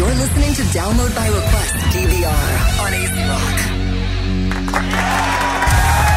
You're 0.00 0.14
listening 0.16 0.54
to 0.56 0.62
Download 0.72 1.12
by 1.14 1.28
Request 1.28 1.74
DVR 1.92 2.48
on 2.80 2.90
AC 2.96 3.16
Rock. 3.28 3.56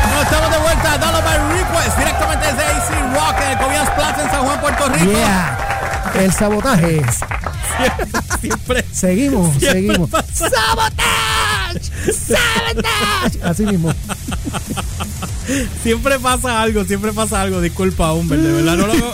No, 0.07 0.21
estamos 0.23 0.51
de 0.51 0.57
vuelta, 0.59 0.97
Download 0.99 1.23
by 1.25 1.37
Request, 1.59 1.97
directamente 1.97 2.45
desde 2.47 2.63
AC 2.63 2.89
Rock 3.13 3.35
en 3.43 3.51
el 3.51 3.57
Cobias 3.57 3.89
Plaza 3.91 4.21
en 4.23 4.29
San 4.31 4.43
Juan, 4.45 4.61
Puerto 4.61 4.87
Rico. 4.87 5.11
Yeah. 5.11 5.57
El 6.15 6.31
sabotaje. 6.33 7.01
Siempre, 8.39 8.85
Seguimos, 8.93 9.49
siempre 9.57 9.71
seguimos. 9.71 10.09
pasa- 10.09 10.49
¡Sabotage! 10.49 11.91
¡Sabotage! 12.13 13.43
Así 13.43 13.65
mismo. 13.65 13.91
Siempre 15.81 16.19
pasa 16.19 16.61
algo, 16.61 16.85
siempre 16.85 17.11
pasa 17.13 17.41
algo. 17.41 17.61
Disculpa, 17.61 18.13
Humber, 18.13 18.39
de 18.39 18.51
verdad. 18.51 18.77
No 18.77 18.87
lo, 18.87 18.93
hago, 18.93 19.11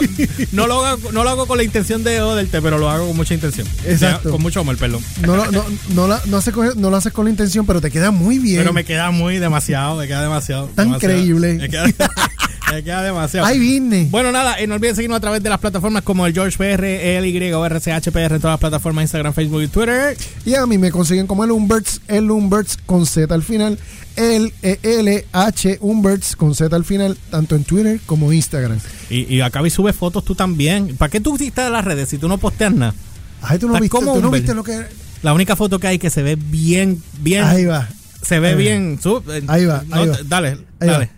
no, 0.52 0.66
lo 0.66 0.84
hago, 0.84 1.12
no 1.12 1.24
lo 1.24 1.30
hago 1.30 1.46
con 1.46 1.56
la 1.58 1.64
intención 1.64 2.04
de 2.04 2.20
joderte, 2.20 2.62
pero 2.62 2.78
lo 2.78 2.88
hago 2.90 3.06
con 3.08 3.16
mucha 3.16 3.34
intención. 3.34 3.66
Exacto. 3.84 4.28
Ya, 4.28 4.30
Con 4.30 4.42
mucho 4.42 4.60
amor, 4.60 4.76
perdón. 4.76 5.02
No, 5.26 5.36
lo- 5.36 5.50
no, 5.50 5.64
no, 5.94 6.06
la- 6.08 6.20
no, 6.26 6.36
hace 6.36 6.52
no 6.76 6.90
lo 6.90 6.96
haces 6.96 7.12
con 7.12 7.24
la 7.24 7.30
intención, 7.30 7.66
pero 7.66 7.80
te 7.80 7.90
queda 7.90 8.10
muy 8.10 8.38
bien. 8.38 8.58
Pero 8.58 8.72
me 8.72 8.84
queda 8.84 9.10
muy 9.10 9.38
demasiado, 9.38 9.96
me 9.96 10.06
queda 10.06 10.22
demasiado. 10.22 10.66
Tan 10.74 10.86
demasiado. 10.88 11.14
creíble. 11.16 11.54
Me 11.54 11.68
queda, 11.68 11.84
me 12.72 12.82
queda 12.82 13.02
demasiado. 13.02 13.46
Ay, 13.46 13.58
vine. 13.58 14.08
Bueno, 14.10 14.32
nada, 14.32 14.58
eh, 14.60 14.66
no 14.66 14.74
olviden 14.76 14.94
seguirnos 14.96 15.18
a 15.18 15.20
través 15.20 15.42
de 15.42 15.48
las 15.48 15.58
plataformas 15.58 16.02
como 16.02 16.26
el 16.26 16.32
George 16.32 16.56
PR, 16.56 16.84
el 17.16 17.26
Y 17.26 17.52
o 17.52 17.64
RCHPR 17.64 18.34
en 18.34 18.40
todas 18.40 18.54
las 18.54 18.60
plataformas 18.60 19.02
Instagram, 19.02 19.32
Facebook 19.34 19.62
y 19.62 19.68
Twitter. 19.68 20.16
Y 20.44 20.54
a 20.54 20.66
mí 20.66 20.78
me 20.78 20.90
consiguen 20.90 21.26
como 21.26 21.44
el 21.44 21.50
Umberts, 21.50 22.00
el 22.08 22.30
Umberts 22.30 22.76
con 22.86 23.06
Z 23.06 23.34
al 23.34 23.42
final, 23.42 23.78
el 24.16 24.52
E 24.62 24.78
L 24.82 25.24
H 25.32 25.78
Umberts 25.80 26.36
con 26.36 26.54
Z 26.54 26.74
al 26.74 26.84
final, 26.84 27.16
tanto 27.30 27.56
en 27.56 27.64
Twitter 27.64 28.00
como 28.06 28.32
Instagram. 28.32 28.78
Y, 29.08 29.34
y 29.34 29.40
acá 29.40 29.66
y 29.66 29.70
subes 29.70 29.96
fotos 29.96 30.24
tú 30.24 30.34
también. 30.34 30.96
¿Para 30.96 31.10
qué 31.10 31.20
tú 31.20 31.36
estás 31.36 31.66
en 31.66 31.72
las 31.72 31.84
redes 31.84 32.08
si 32.08 32.18
tú 32.18 32.28
no 32.28 32.38
posteas 32.38 32.72
nada? 32.72 32.94
Ay, 33.42 33.58
tú 33.58 33.68
no 33.68 33.74
viste, 33.80 33.98
tú 33.98 34.20
no 34.20 34.30
viste 34.30 34.54
lo 34.54 34.62
que. 34.64 34.86
La 35.22 35.32
única 35.34 35.54
foto 35.56 35.78
que 35.78 35.86
hay 35.86 35.98
que 35.98 36.10
se 36.10 36.22
ve 36.22 36.36
bien, 36.36 37.02
bien. 37.20 37.44
Ahí 37.44 37.64
va. 37.66 37.88
Se 38.22 38.38
ve 38.40 38.48
Ahí 38.48 38.54
va. 38.54 38.58
bien. 38.60 38.98
Sub- 39.02 39.28
eh, 39.30 39.42
Ahí 39.48 39.64
va, 39.66 39.82
no, 39.86 39.96
ahí 39.96 40.08
va. 40.08 40.18
Dale, 40.26 40.58
Ahí 40.78 40.88
va. 40.88 41.08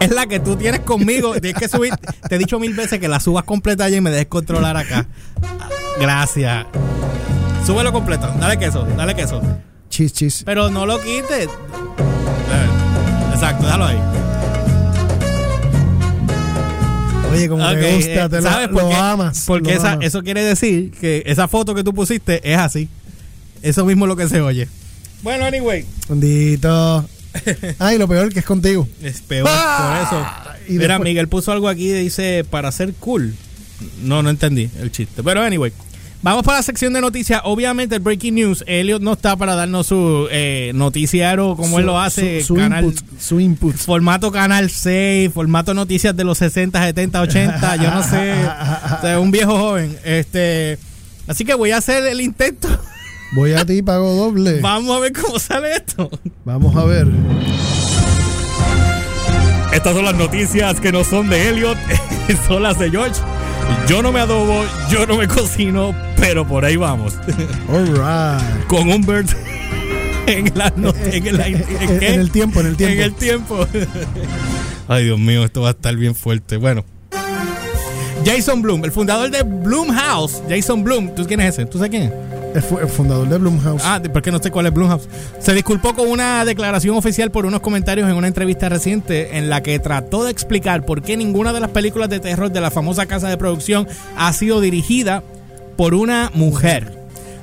Es 0.00 0.10
la 0.10 0.26
que 0.26 0.40
tú 0.40 0.56
tienes 0.56 0.80
conmigo. 0.80 1.32
Tienes 1.40 1.58
que 1.60 1.68
subir. 1.68 1.94
Te 2.28 2.34
he 2.36 2.38
dicho 2.38 2.58
mil 2.58 2.74
veces 2.74 2.98
que 3.00 3.08
la 3.08 3.18
subas 3.20 3.44
completa 3.44 3.84
allá 3.84 3.96
y 3.96 4.00
me 4.00 4.10
dejes 4.10 4.26
controlar 4.26 4.76
acá. 4.76 5.06
Gracias. 6.00 6.66
Súbelo 7.66 7.92
completo. 7.92 8.32
Dale 8.38 8.58
queso, 8.58 8.84
dale 8.96 9.14
queso. 9.14 9.40
Chis, 9.88 10.12
chis. 10.12 10.42
Pero 10.44 10.68
no 10.70 10.84
lo 10.86 11.00
quites. 11.00 11.48
Eh, 11.48 12.68
Exacto, 13.34 13.64
déjalo 13.64 13.86
ahí. 13.86 13.98
Oye, 17.32 17.48
como 17.48 17.64
Ok, 17.64 17.70
te 17.74 17.94
gusta, 17.96 18.24
eh, 18.24 18.28
te 18.28 18.36
lo, 18.36 18.42
¿sabes 18.42 18.70
lo 18.70 18.78
por 18.78 18.88
qué? 18.88 18.94
amas. 18.94 19.44
Porque 19.46 19.70
lo 19.72 19.78
esa- 19.78 19.92
amas. 19.92 20.04
eso 20.06 20.22
quiere 20.22 20.42
decir 20.44 20.90
que 20.92 21.22
esa 21.26 21.48
foto 21.48 21.74
que 21.74 21.82
tú 21.84 21.92
pusiste 21.92 22.40
es 22.50 22.56
así. 22.58 22.88
Eso 23.62 23.84
mismo 23.84 24.04
es 24.04 24.08
lo 24.10 24.16
que 24.16 24.28
se 24.28 24.40
oye. 24.40 24.68
Bueno, 25.22 25.44
anyway. 25.44 25.84
Bendito. 26.08 27.04
Ay, 27.78 27.98
lo 27.98 28.06
peor 28.08 28.32
que 28.32 28.40
es 28.40 28.44
contigo. 28.44 28.88
Es 29.02 29.20
peor 29.20 29.48
Ah, 29.50 30.06
por 30.08 30.18
eso. 30.18 30.26
y 30.68 30.72
Mira, 30.78 30.94
después- 30.94 31.04
Miguel 31.08 31.28
puso 31.28 31.52
algo 31.52 31.68
aquí 31.68 31.88
dice 31.90 32.44
para 32.48 32.70
ser 32.72 32.92
cool. 32.94 33.34
No, 34.02 34.22
no 34.22 34.30
entendí 34.30 34.70
el 34.80 34.90
chiste. 34.90 35.22
Pero 35.22 35.42
anyway. 35.42 35.72
Vamos 36.22 36.44
para 36.44 36.58
la 36.58 36.62
sección 36.62 36.92
de 36.94 37.00
noticias. 37.02 37.42
Obviamente, 37.44 37.94
el 37.94 38.00
breaking 38.00 38.34
news. 38.34 38.64
Elliot 38.66 39.00
no 39.02 39.12
está 39.12 39.36
para 39.36 39.54
darnos 39.54 39.86
su 39.86 40.26
eh, 40.30 40.72
noticiario 40.74 41.54
como 41.54 41.76
Su- 41.76 41.78
él 41.80 41.86
lo 41.86 42.00
hace. 42.00 42.40
Su, 42.40 42.46
su 42.48 42.54
canal, 42.56 42.84
input. 42.86 43.04
Su 43.20 43.38
input. 43.38 43.76
Formato 43.76 44.32
Canal 44.32 44.70
6, 44.70 45.30
formato 45.32 45.74
noticias 45.74 46.16
de 46.16 46.24
los 46.24 46.38
60, 46.38 46.82
70, 46.82 47.20
80. 47.20 47.76
Yo 47.76 47.90
no 47.90 48.02
sé. 48.02 48.32
o 48.98 49.00
sea, 49.02 49.20
un 49.20 49.30
viejo 49.30 49.56
joven. 49.58 49.96
Este. 50.04 50.78
Así 51.28 51.44
que 51.44 51.54
voy 51.54 51.70
a 51.72 51.76
hacer 51.76 52.04
el 52.06 52.20
intento. 52.20 52.68
Voy 53.32 53.52
a 53.52 53.64
ti, 53.66 53.82
pago 53.82 54.14
doble. 54.14 54.60
Vamos 54.60 54.96
a 54.96 55.00
ver 55.00 55.12
cómo 55.12 55.38
sale 55.38 55.72
esto. 55.76 56.08
Vamos 56.44 56.74
a 56.76 56.84
ver. 56.84 57.06
Estas 59.72 59.94
son 59.94 60.04
las 60.04 60.14
noticias 60.14 60.80
que 60.80 60.90
no 60.92 61.04
son 61.04 61.28
de 61.28 61.48
Elliot, 61.50 61.76
son 62.48 62.62
las 62.62 62.78
de 62.78 62.90
George. 62.90 63.20
Yo 63.88 64.00
no 64.02 64.10
me 64.12 64.20
adobo, 64.20 64.64
yo 64.90 65.06
no 65.06 65.16
me 65.16 65.28
cocino, 65.28 65.94
pero 66.16 66.46
por 66.46 66.64
ahí 66.64 66.76
vamos. 66.76 67.14
All 67.68 67.86
right. 67.88 68.66
Con 68.68 68.88
Humbert 68.90 69.28
en, 70.26 70.50
la 70.54 70.72
no- 70.76 70.94
en, 71.04 71.26
el, 71.26 71.40
en- 71.40 71.56
En- 71.80 71.98
¿qué? 71.98 72.14
en 72.14 72.20
el 72.20 72.30
tiempo, 72.30 72.60
en 72.60 72.66
el 72.68 72.76
tiempo. 72.76 72.94
En 72.94 73.02
el 73.02 73.14
tiempo. 73.14 73.66
Ay, 74.88 75.04
Dios 75.04 75.18
mío, 75.18 75.44
esto 75.44 75.62
va 75.62 75.68
a 75.68 75.72
estar 75.72 75.94
bien 75.96 76.14
fuerte. 76.14 76.56
Bueno. 76.56 76.84
Jason 78.24 78.62
Bloom, 78.62 78.84
el 78.84 78.92
fundador 78.92 79.30
de 79.30 79.42
Bloomhouse. 79.42 80.42
Jason 80.48 80.82
Bloom, 80.82 81.14
¿tú 81.14 81.26
quién 81.26 81.40
es 81.40 81.54
ese? 81.54 81.66
¿Tú 81.66 81.78
sabes 81.78 81.90
quién 81.90 82.02
es? 82.04 82.12
El, 82.56 82.78
el 82.82 82.88
fundador 82.88 83.28
de 83.28 83.38
Blumhouse. 83.38 83.82
Ah, 83.84 84.00
porque 84.12 84.30
no 84.32 84.38
sé 84.42 84.50
cuál 84.50 84.66
es 84.66 84.72
Blumhouse. 84.72 85.08
Se 85.40 85.52
disculpó 85.52 85.94
con 85.94 86.08
una 86.08 86.44
declaración 86.44 86.96
oficial 86.96 87.30
por 87.30 87.46
unos 87.46 87.60
comentarios 87.60 88.08
en 88.08 88.16
una 88.16 88.26
entrevista 88.28 88.68
reciente 88.68 89.36
en 89.38 89.48
la 89.50 89.62
que 89.62 89.78
trató 89.78 90.24
de 90.24 90.30
explicar 90.30 90.84
por 90.84 91.02
qué 91.02 91.16
ninguna 91.16 91.52
de 91.52 91.60
las 91.60 91.70
películas 91.70 92.08
de 92.08 92.20
terror 92.20 92.50
de 92.50 92.60
la 92.60 92.70
famosa 92.70 93.06
casa 93.06 93.28
de 93.28 93.36
producción 93.36 93.86
ha 94.16 94.32
sido 94.32 94.60
dirigida 94.60 95.22
por 95.76 95.94
una 95.94 96.30
mujer. 96.34 96.96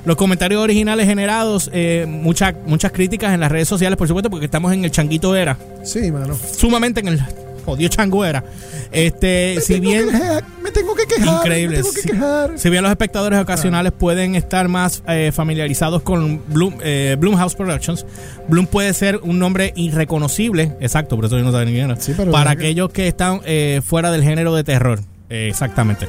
Los 0.04 0.16
comentarios 0.16 0.60
originales 0.62 1.06
generados 1.06 1.70
eh, 1.72 2.04
muchas 2.06 2.52
muchas 2.66 2.92
críticas 2.92 3.32
en 3.32 3.40
las 3.40 3.50
redes 3.50 3.68
sociales, 3.68 3.96
por 3.96 4.06
supuesto, 4.06 4.28
porque 4.28 4.44
estamos 4.44 4.72
en 4.74 4.84
el 4.84 4.90
changuito 4.90 5.34
era, 5.34 5.56
Sí, 5.82 6.12
mano. 6.12 6.34
sumamente 6.56 7.00
en 7.00 7.08
el 7.08 7.22
jodido 7.64 7.88
chango 7.88 8.24
era. 8.24 8.44
Este, 8.92 9.60
si 9.60 9.80
bien 9.80 10.08
quejar, 10.10 10.44
me 10.62 10.70
tengo 10.70 10.94
que 10.94 11.06
quejar. 11.06 11.36
Increíble. 11.38 11.76
Me 11.78 11.82
tengo 11.82 11.94
que 11.94 12.00
Sí. 12.02 12.08
quejar. 12.10 12.58
Si 12.58 12.70
bien 12.70 12.82
los 12.82 12.90
espectadores 12.90 13.38
ocasionales 13.40 13.92
pueden 13.92 14.34
estar 14.34 14.68
más 14.68 15.02
eh, 15.08 15.32
familiarizados 15.34 16.02
con 16.02 16.40
Bloom, 16.48 16.74
eh, 16.82 17.16
Bloomhouse 17.18 17.54
Productions, 17.54 18.06
Bloom 18.48 18.66
puede 18.66 18.92
ser 18.94 19.20
un 19.22 19.38
nombre 19.38 19.72
irreconocible, 19.76 20.72
exacto, 20.80 21.16
por 21.16 21.24
eso 21.24 21.38
yo 21.38 21.44
no 21.44 21.52
sabía 21.52 21.64
ni 21.66 21.72
quién 21.72 21.90
era, 21.90 22.00
Sí, 22.00 22.14
pero 22.16 22.30
para 22.32 22.50
deja 22.50 22.56
que- 22.60 22.66
aquellos 22.66 22.90
que 22.90 23.08
están 23.08 23.40
eh, 23.44 23.80
fuera 23.84 24.10
del 24.10 24.22
género 24.22 24.54
de 24.54 24.64
terror. 24.64 25.00
Eh, 25.30 25.48
exactamente. 25.48 26.06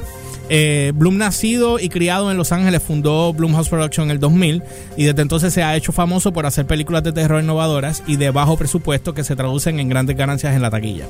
Eh, 0.50 0.92
Bloom, 0.96 1.18
nacido 1.18 1.80
y 1.80 1.90
criado 1.90 2.32
en 2.32 2.38
Los 2.38 2.52
Ángeles, 2.52 2.82
fundó 2.84 3.34
Bloomhouse 3.34 3.70
Production 3.70 4.06
en 4.06 4.12
el 4.12 4.20
2000 4.20 4.64
y 4.98 5.06
desde 5.06 5.22
entonces 5.22 5.54
se 5.54 5.64
ha 5.64 5.76
hecho 5.76 5.92
famoso 5.92 6.34
por 6.34 6.46
hacer 6.46 6.66
películas 6.66 7.04
de 7.04 7.12
terror 7.12 7.42
innovadoras 7.42 8.04
y 8.06 8.18
de 8.18 8.30
bajo 8.32 8.58
presupuesto 8.58 9.14
que 9.14 9.24
se 9.24 9.36
traducen 9.36 9.80
en 9.80 9.90
grandes 9.90 10.16
ganancias 10.16 10.56
en 10.56 10.62
la 10.62 10.70
taquilla. 10.70 11.06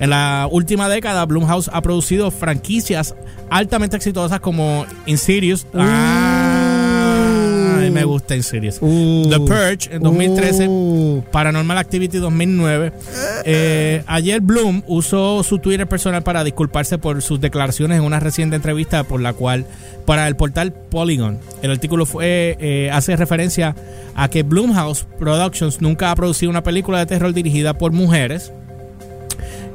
En 0.00 0.10
la 0.10 0.48
última 0.50 0.88
década, 0.88 1.24
Bloomhouse 1.24 1.70
ha 1.72 1.80
producido 1.82 2.30
franquicias 2.30 3.14
altamente 3.50 3.96
exitosas 3.96 4.40
como 4.40 4.86
Insidious. 5.06 5.66
Ah, 5.74 6.43
me 7.94 8.04
gusta 8.04 8.36
Insidious. 8.36 8.78
Uh. 8.80 9.28
The 9.30 9.40
Purge 9.40 9.94
en 9.94 10.02
2013. 10.02 10.66
Uh. 10.68 11.22
Paranormal 11.30 11.78
Activity 11.78 12.18
2009. 12.18 12.92
Eh, 13.44 14.02
ayer 14.06 14.40
Bloom 14.40 14.82
usó 14.86 15.42
su 15.42 15.58
Twitter 15.58 15.86
personal 15.86 16.22
para 16.22 16.44
disculparse 16.44 16.98
por 16.98 17.22
sus 17.22 17.40
declaraciones 17.40 17.98
en 17.98 18.04
una 18.04 18.20
reciente 18.20 18.56
entrevista 18.56 19.04
por 19.04 19.20
la 19.20 19.32
cual 19.32 19.64
para 20.06 20.28
el 20.28 20.36
portal 20.36 20.72
Polygon. 20.72 21.38
El 21.62 21.70
artículo 21.70 22.04
fue 22.06 22.56
eh, 22.60 22.90
hace 22.92 23.16
referencia 23.16 23.74
a 24.14 24.28
que 24.28 24.42
Bloomhouse 24.42 25.06
Productions 25.18 25.80
nunca 25.80 26.10
ha 26.10 26.16
producido 26.16 26.50
una 26.50 26.62
película 26.62 26.98
de 26.98 27.06
terror 27.06 27.32
dirigida 27.32 27.74
por 27.78 27.92
mujeres. 27.92 28.52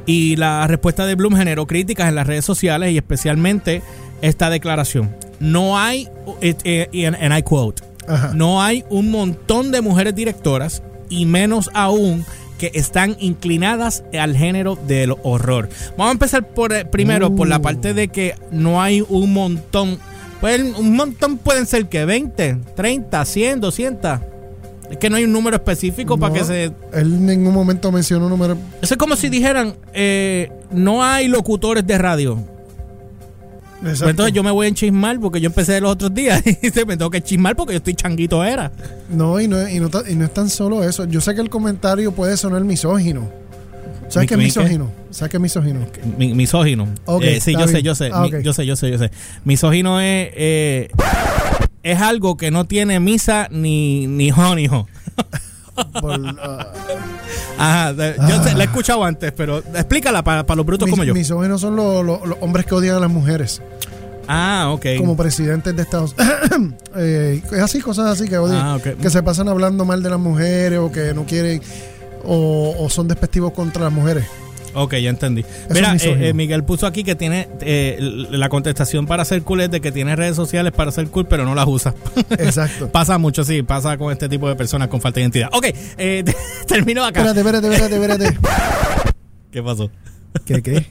Y 0.06 0.36
la 0.38 0.66
respuesta 0.68 1.06
de 1.06 1.16
Bloom 1.16 1.36
generó 1.36 1.68
críticas 1.68 2.10
en 2.10 2.16
las 2.16 2.26
redes 2.26 2.46
sociales 2.46 2.92
y 2.92 2.98
especialmente 2.98 3.82
esta 4.22 4.50
declaración. 4.50 5.16
No 5.40 5.78
hay, 5.78 6.08
eh, 6.42 6.56
eh, 6.64 6.90
y 6.92 7.06
en- 7.06 7.16
and 7.16 7.38
I 7.38 7.44
quote, 7.44 7.84
Ajá. 8.10 8.32
no 8.34 8.62
hay 8.62 8.84
un 8.90 9.12
montón 9.12 9.72
de 9.72 9.82
mujeres 9.82 10.16
directoras 10.16 10.82
y 11.10 11.26
menos 11.26 11.70
aún 11.74 12.26
que 12.60 12.72
están 12.76 13.16
inclinadas 13.20 14.04
al 14.20 14.36
género 14.36 14.76
del 14.76 15.16
horror. 15.24 15.70
Vamos 15.92 16.10
a 16.10 16.12
empezar 16.12 16.48
por 16.48 16.74
eh, 16.74 16.86
primero 16.86 17.34
por 17.36 17.48
la 17.48 17.60
parte 17.60 17.94
de 17.94 18.10
que 18.10 18.36
no 18.52 18.82
hay 18.82 19.02
un 19.08 19.34
montón. 19.34 19.98
Pues 20.42 20.62
un 20.78 20.96
montón 20.96 21.38
pueden 21.38 21.66
ser 21.66 21.88
que 21.88 22.06
20, 22.06 22.58
30, 22.76 23.26
100, 23.26 23.62
200. 23.62 24.20
Es 24.92 24.98
que 24.98 25.10
no 25.10 25.16
hay 25.16 25.24
un 25.24 25.32
número 25.32 25.56
específico 25.56 26.18
para 26.18 26.34
que 26.34 26.44
se 26.44 26.64
Él 26.66 26.74
en 26.94 27.26
ningún 27.26 27.54
momento 27.54 27.92
mencionó 27.92 28.26
un 28.26 28.32
número. 28.32 28.58
eso 28.82 28.94
es 28.94 28.98
como 28.98 29.16
si 29.16 29.30
dijeran, 29.30 29.76
eh, 29.94 30.52
no 30.72 31.04
hay 31.04 31.28
locutores 31.28 31.86
de 31.88 31.98
radio. 31.98 32.40
Pues 33.82 34.02
entonces 34.02 34.34
yo 34.34 34.44
me 34.44 34.52
voy 34.52 34.66
a 34.66 34.70
enchismar 34.70 35.20
porque 35.20 35.40
yo 35.40 35.48
empecé 35.48 35.80
los 35.80 35.92
otros 35.92 36.14
días 36.14 36.44
y 36.62 36.70
se 36.70 36.86
me 36.86 36.98
tengo 36.98 37.10
que 37.10 37.22
chismar 37.22 37.56
porque 37.56 37.74
yo 37.74 37.78
estoy 37.78 37.94
changuito 37.94 38.44
era. 38.44 38.72
No, 39.10 39.40
y 39.40 39.48
no, 39.48 39.68
y, 39.70 39.80
no, 39.80 39.90
y 40.08 40.16
no 40.16 40.26
es 40.26 40.34
tan 40.34 40.50
solo 40.50 40.84
eso. 40.84 41.06
Yo 41.06 41.22
sé 41.22 41.34
que 41.34 41.42
el 41.42 41.50
comentario 41.50 42.12
puede 42.12 42.36
sonar 42.38 42.64
misógino. 42.64 43.30
¿Sabes 44.10 44.24
¿Mi- 44.24 44.28
qué 44.28 44.34
es 44.34 44.40
misógino? 44.40 44.92
¿Sabes 45.12 45.32
qué 45.32 45.38
es 45.38 45.42
misógino? 45.42 45.86
Mi- 46.18 46.34
misógino. 46.34 46.88
Ok, 47.06 47.24
Eh, 47.24 47.40
sí, 47.40 47.54
yo 47.54 47.68
sé, 47.68 47.82
yo 47.84 47.96
sé. 47.96 48.10
Ah. 48.14 48.28
Yo 48.44 48.54
sé, 48.54 48.66
yo 48.66 48.76
sé, 48.76 48.90
yo 48.92 48.98
sé. 48.98 49.12
Misógino 49.46 50.02
es, 50.02 50.30
eh, 50.36 50.90
es 51.84 52.02
algo 52.02 52.36
que 52.36 52.52
no 52.52 52.66
tiene 52.66 53.00
misa 53.00 53.48
ni, 53.52 54.08
ni 54.08 54.30
jo 54.32 54.56
ni 54.56 54.68
jo. 54.68 54.88
Por, 56.02 56.20
ah, 56.42 56.68
Ajá, 57.58 57.94
de- 57.94 58.16
yo 58.30 58.44
sé, 58.44 58.54
la 58.56 58.64
he 58.64 58.68
escuchado 58.68 59.04
antes, 59.04 59.32
pero 59.32 59.60
explícala 59.60 60.24
para, 60.24 60.46
para 60.46 60.58
los 60.58 60.66
brutos 60.66 60.86
mis- 60.88 60.92
como 60.94 61.04
yo. 61.04 61.14
Misóginos 61.14 61.62
son 61.62 61.76
los, 61.76 62.04
los- 62.06 62.26
los 62.26 62.38
hombres 62.42 62.66
que 62.66 62.76
odian 62.76 62.96
a 62.96 63.00
las 63.00 63.10
mujeres. 63.12 63.62
Ah, 64.32 64.70
ok. 64.72 64.86
como 65.00 65.18
presidentes 65.18 65.76
de 65.76 65.82
Estados 65.82 66.14
eh, 66.96 67.42
es 67.52 67.60
así, 67.62 67.82
cosas 67.82 68.06
así 68.12 68.30
que, 68.30 68.38
oye, 68.38 68.54
Ah, 68.56 68.78
que 69.02 69.10
se 69.10 69.24
pasan 69.24 69.48
hablando 69.50 69.86
mal 69.86 70.04
de 70.04 70.10
las 70.12 70.20
mujeres 70.20 70.78
o 70.78 70.92
que 70.92 71.16
no 71.16 71.26
quieren 71.26 71.62
o, 72.24 72.76
o 72.78 72.90
son 72.92 73.08
despectivos 73.08 73.54
contra 73.54 73.86
las 73.86 73.92
mujeres. 73.94 74.26
Ok, 74.74 74.96
ya 74.96 75.10
entendí. 75.10 75.44
Mira, 75.70 75.96
eh, 75.96 76.30
eh, 76.30 76.34
Miguel 76.34 76.64
puso 76.64 76.86
aquí 76.86 77.04
que 77.04 77.16
tiene 77.16 77.48
eh, 77.62 77.98
la 78.32 78.50
contestación 78.50 79.06
para 79.06 79.26
ser 79.26 79.42
cool 79.44 79.62
es 79.62 79.72
de 79.72 79.82
que 79.82 79.92
tiene 79.92 80.16
redes 80.16 80.36
sociales 80.36 80.72
para 80.72 80.92
ser 80.92 81.08
cool, 81.08 81.26
pero 81.28 81.46
no 81.46 81.56
las 81.56 81.68
usa. 81.68 81.94
Exacto. 82.32 82.92
pasa 82.92 83.18
mucho, 83.18 83.44
sí, 83.44 83.64
pasa 83.64 83.98
con 83.98 84.12
este 84.12 84.30
tipo 84.30 84.48
de 84.48 84.56
personas 84.56 84.88
con 84.88 85.02
falta 85.02 85.16
de 85.16 85.22
identidad. 85.24 85.50
Ok, 85.54 85.66
eh, 85.98 86.24
termino 86.68 87.04
acá. 87.04 87.22
espérate, 87.22 87.40
espérate, 87.40 87.96
espérate, 87.96 87.96
espérate. 87.96 88.40
¿Qué 89.52 89.64
pasó? 89.64 89.90
¿Qué 90.46 90.62
qué? 90.62 90.86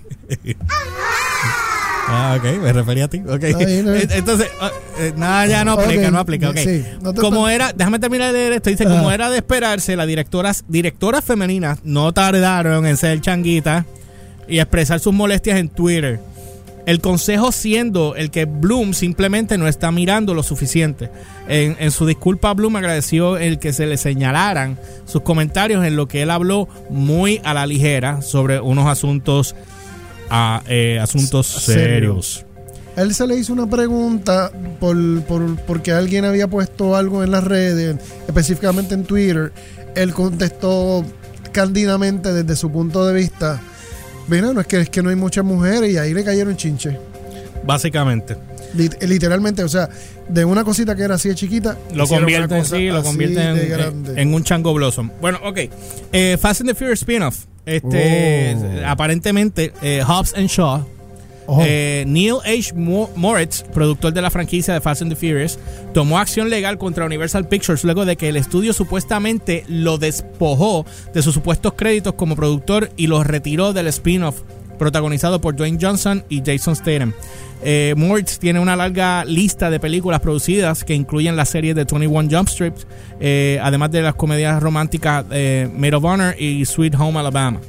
Ah, 2.11 2.39
ok, 2.39 2.63
me 2.63 2.73
refería 2.73 3.05
a 3.05 3.09
ti. 3.09 3.23
Ok. 3.29 3.43
Está 3.43 3.59
bien, 3.59 3.79
está 3.79 3.93
bien. 3.93 4.09
Entonces, 4.13 4.49
ah, 4.61 4.71
eh, 4.99 5.13
nada, 5.17 5.47
ya 5.47 5.65
no 5.65 5.73
aplica, 5.73 6.11
no 6.11 6.19
aplica. 6.19 6.51
Ok. 6.51 6.57
sí, 6.57 6.85
te 7.03 7.21
como 7.21 7.49
era, 7.49 7.73
déjame 7.73 7.99
terminar 7.99 8.33
de 8.33 8.39
leer 8.39 8.53
esto. 8.55 8.71
Dice, 8.71 8.85
como 8.85 9.11
era 9.11 9.31
de 9.31 9.37
esperarse, 9.37 9.95
las 9.97 10.07
directoras, 10.07 10.65
directoras 10.69 11.25
femeninas 11.25 11.81
no 11.85 12.13
tardaron 12.13 12.87
en 12.87 12.97
ser 12.97 13.21
changuitas 13.21 13.85
y 14.49 14.59
expresar 14.59 15.01
sus 15.01 15.13
molestias 15.13 15.59
en 15.59 15.69
Twitter. 15.69 16.21
El 16.87 17.03
consejo 17.03 17.53
siendo 17.53 18.17
el 18.17 18.31
que 18.31 18.47
Bloom 18.47 18.95
simplemente 18.95 19.59
no 19.59 19.69
está 19.69 19.93
mirando 19.93 20.33
lo 20.33 20.43
suficiente. 20.43 21.11
En, 21.47 21.77
en 21.79 21.91
su 21.91 22.07
disculpa, 22.07 22.55
Bloom 22.55 22.77
agradeció 22.77 23.37
el 23.37 23.59
que 23.59 23.75
se 23.75 23.85
le 23.85 23.99
señalaran 23.99 24.79
sus 25.05 25.21
comentarios 25.21 25.85
en 25.85 25.97
lo 25.97 26.09
que 26.09 26.23
él 26.23 26.31
habló 26.31 26.67
muy 26.89 27.43
a 27.45 27.53
la 27.53 27.67
ligera 27.67 28.23
sobre 28.23 28.59
unos 28.61 28.87
asuntos, 28.87 29.55
ah, 30.31 30.63
eh, 30.69 30.99
asuntos 31.01 31.47
Serio. 31.47 31.83
serios. 32.23 32.45
Él 32.97 33.15
se 33.15 33.27
le 33.29 33.37
hizo 33.37 33.53
una 33.53 33.69
pregunta 33.71 34.51
por, 34.81 34.97
por- 35.23 35.57
porque 35.61 35.93
alguien 35.93 36.25
había 36.25 36.49
puesto 36.49 36.97
algo 36.97 37.23
en 37.23 37.31
las 37.31 37.45
redes, 37.45 37.97
específicamente 38.27 38.95
en 38.95 39.05
Twitter. 39.05 39.53
Él 39.95 40.13
contestó 40.13 41.05
cándidamente 41.53 42.33
desde 42.33 42.57
su 42.57 42.71
punto 42.73 43.07
de 43.07 43.15
vista. 43.15 43.61
Mira, 44.27 44.53
no 44.53 44.61
es 44.61 44.67
que, 44.67 44.81
es 44.81 44.91
que 44.91 45.03
no 45.03 45.11
hay 45.11 45.17
muchas 45.17 45.45
mujeres 45.45 45.93
y 45.93 45.97
ahí 45.97 46.13
le 46.13 46.25
cayeron 46.25 46.57
chinche. 46.57 46.99
Básicamente. 47.65 48.37
Lit- 48.77 49.01
literalmente, 49.07 49.63
o 49.63 49.69
sea, 49.69 49.89
de 50.29 50.45
una 50.45 50.63
cosita 50.65 50.95
que 50.95 51.03
era 51.03 51.15
así 51.15 51.29
de 51.29 51.35
chiquita, 51.35 51.79
Lo 51.95 52.07
convierte, 52.07 52.65
sí, 52.65 52.89
lo 52.89 53.03
convierte 53.03 54.21
en 54.21 54.35
un 54.35 54.43
chango 54.45 54.75
blossom. 54.75 55.11
Bueno, 55.21 55.39
ok. 55.45 55.59
Eh, 56.13 56.37
Fast 56.39 56.61
and 56.63 56.71
the 56.71 56.75
Furious 56.75 57.01
spin-off. 57.01 57.45
Este, 57.69 58.57
Oh. 58.57 58.87
aparentemente, 58.89 59.73
eh, 59.83 60.03
Hobbs 60.07 60.35
and 60.35 60.49
Shaw. 60.49 60.85
Ojo. 61.51 61.63
eh, 61.65 62.05
Neil 62.07 62.35
H. 62.45 62.75
Mo- 62.75 63.09
Moritz, 63.17 63.63
productor 63.73 64.13
de 64.13 64.21
la 64.21 64.31
franquicia 64.31 64.75
de 64.75 64.83
Fast 64.83 65.01
and 65.01 65.11
the 65.11 65.17
Furious, 65.17 65.59
tomó 65.95 66.19
acción 66.19 66.51
legal 66.51 66.77
contra 66.77 67.07
Universal 67.07 67.49
Pictures 67.49 67.85
luego 67.85 68.05
de 68.05 68.17
que 68.17 68.29
el 68.29 68.37
estudio 68.37 68.75
supuestamente 68.75 69.65
lo 69.67 69.97
despojó 69.97 70.85
de 71.15 71.23
sus 71.23 71.33
supuestos 71.33 71.73
créditos 71.75 72.13
como 72.15 72.37
productor 72.37 72.91
y 72.99 73.07
los 73.07 73.27
retiró 73.27 73.73
del 73.73 73.87
spin-off 73.87 74.43
protagonizado 74.79 75.41
por 75.41 75.57
Dwayne 75.57 75.79
Johnson 75.81 76.25
y 76.29 76.43
Jason 76.45 76.77
Statham. 76.77 77.13
Eh, 77.63 77.95
Moritz 77.97 78.39
tiene 78.39 78.61
una 78.61 78.77
larga 78.77 79.25
lista 79.25 79.69
de 79.69 79.81
películas 79.81 80.21
producidas 80.21 80.85
que 80.85 80.95
incluyen 80.95 81.37
la 81.37 81.45
serie 81.45 81.75
de 81.75 81.85
21 81.85 82.29
Jump 82.31 82.49
Street, 82.49 82.75
eh, 83.21 83.59
además 83.63 83.91
de 83.91 84.03
las 84.03 84.15
comedias 84.15 84.63
románticas 84.63 85.25
eh, 85.31 85.69
Maid 85.77 85.97
of 85.97 86.05
Honor 86.05 86.37
y 86.39 86.65
Sweet 86.65 86.95
Home 86.95 87.19
Alabama. 87.19 87.61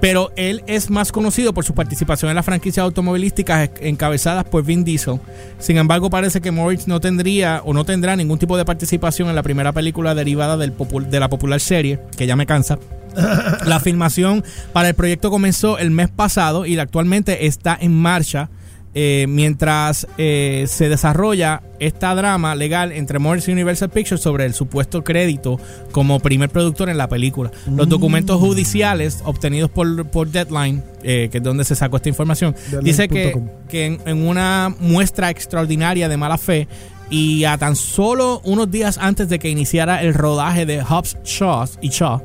Pero 0.00 0.32
él 0.34 0.64
es 0.66 0.90
más 0.90 1.12
conocido 1.12 1.54
por 1.54 1.64
su 1.64 1.74
participación 1.74 2.28
en 2.28 2.34
las 2.34 2.44
franquicias 2.44 2.82
automovilísticas 2.82 3.70
encabezadas 3.80 4.44
por 4.44 4.64
Vin 4.64 4.82
Diesel. 4.82 5.20
Sin 5.60 5.76
embargo, 5.76 6.10
parece 6.10 6.40
que 6.40 6.50
Moritz 6.50 6.88
no 6.88 6.98
tendría 6.98 7.62
o 7.64 7.72
no 7.72 7.84
tendrá 7.84 8.16
ningún 8.16 8.40
tipo 8.40 8.56
de 8.56 8.64
participación 8.64 9.28
en 9.28 9.36
la 9.36 9.44
primera 9.44 9.70
película 9.70 10.16
derivada 10.16 10.56
de 10.56 11.20
la 11.20 11.28
popular 11.28 11.60
serie, 11.60 12.00
que 12.16 12.26
ya 12.26 12.34
me 12.34 12.46
cansa. 12.46 12.80
La 13.66 13.80
filmación 13.80 14.44
para 14.72 14.88
el 14.88 14.94
proyecto 14.94 15.30
comenzó 15.30 15.78
el 15.78 15.90
mes 15.90 16.08
pasado 16.08 16.66
y 16.66 16.78
actualmente 16.78 17.46
está 17.46 17.76
en 17.80 17.94
marcha 17.94 18.50
eh, 18.94 19.24
mientras 19.26 20.06
eh, 20.18 20.66
se 20.68 20.90
desarrolla 20.90 21.62
esta 21.78 22.14
drama 22.14 22.54
legal 22.54 22.92
entre 22.92 23.18
Morris 23.18 23.48
y 23.48 23.52
Universal 23.52 23.88
Pictures 23.88 24.20
sobre 24.20 24.44
el 24.44 24.52
supuesto 24.52 25.02
crédito 25.02 25.58
como 25.92 26.20
primer 26.20 26.50
productor 26.50 26.90
en 26.90 26.98
la 26.98 27.08
película. 27.08 27.50
Los 27.74 27.88
documentos 27.88 28.38
judiciales 28.38 29.22
obtenidos 29.24 29.70
por, 29.70 30.06
por 30.08 30.28
Deadline, 30.28 30.82
eh, 31.02 31.30
que 31.32 31.38
es 31.38 31.44
donde 31.44 31.64
se 31.64 31.74
sacó 31.74 31.96
esta 31.96 32.10
información, 32.10 32.54
dice 32.82 33.08
que, 33.08 33.42
que 33.66 33.86
en, 33.86 34.00
en 34.04 34.26
una 34.26 34.74
muestra 34.78 35.30
extraordinaria 35.30 36.06
de 36.10 36.16
mala 36.18 36.36
fe 36.36 36.68
y 37.08 37.44
a 37.44 37.58
tan 37.58 37.76
solo 37.76 38.40
unos 38.44 38.70
días 38.70 38.98
antes 38.98 39.28
de 39.28 39.38
que 39.38 39.48
iniciara 39.48 40.02
el 40.02 40.14
rodaje 40.14 40.66
de 40.66 40.82
Hobbs 40.82 41.16
Shaw 41.24 41.66
y 41.80 41.88
Shaw, 41.88 42.22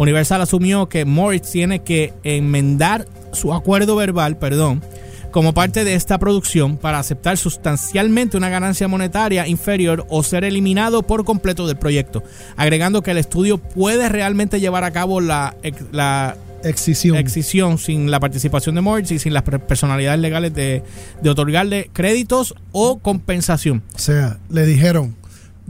Universal 0.00 0.40
asumió 0.40 0.88
que 0.88 1.04
Moritz 1.04 1.50
tiene 1.50 1.80
que 1.80 2.14
enmendar 2.24 3.06
su 3.32 3.52
acuerdo 3.52 3.96
verbal, 3.96 4.38
perdón, 4.38 4.82
como 5.30 5.52
parte 5.54 5.84
de 5.84 5.94
esta 5.94 6.18
producción 6.18 6.76
para 6.78 6.98
aceptar 6.98 7.36
sustancialmente 7.36 8.36
una 8.36 8.48
ganancia 8.48 8.88
monetaria 8.88 9.46
inferior 9.46 10.06
o 10.08 10.22
ser 10.22 10.42
eliminado 10.44 11.02
por 11.02 11.24
completo 11.24 11.66
del 11.66 11.76
proyecto, 11.76 12.24
agregando 12.56 13.02
que 13.02 13.10
el 13.12 13.18
estudio 13.18 13.58
puede 13.58 14.08
realmente 14.08 14.58
llevar 14.58 14.84
a 14.84 14.90
cabo 14.90 15.20
la, 15.20 15.54
la 15.92 16.36
Excisión. 16.64 17.16
excisión 17.16 17.78
sin 17.78 18.10
la 18.10 18.20
participación 18.20 18.74
de 18.74 18.80
Moritz 18.80 19.12
y 19.12 19.18
sin 19.18 19.32
las 19.32 19.44
per- 19.44 19.60
personalidades 19.60 20.20
legales 20.20 20.52
de, 20.54 20.82
de 21.22 21.30
otorgarle 21.30 21.90
créditos 21.92 22.54
o 22.72 22.98
compensación. 22.98 23.82
O 23.94 23.98
sea, 23.98 24.38
le 24.50 24.66
dijeron, 24.66 25.14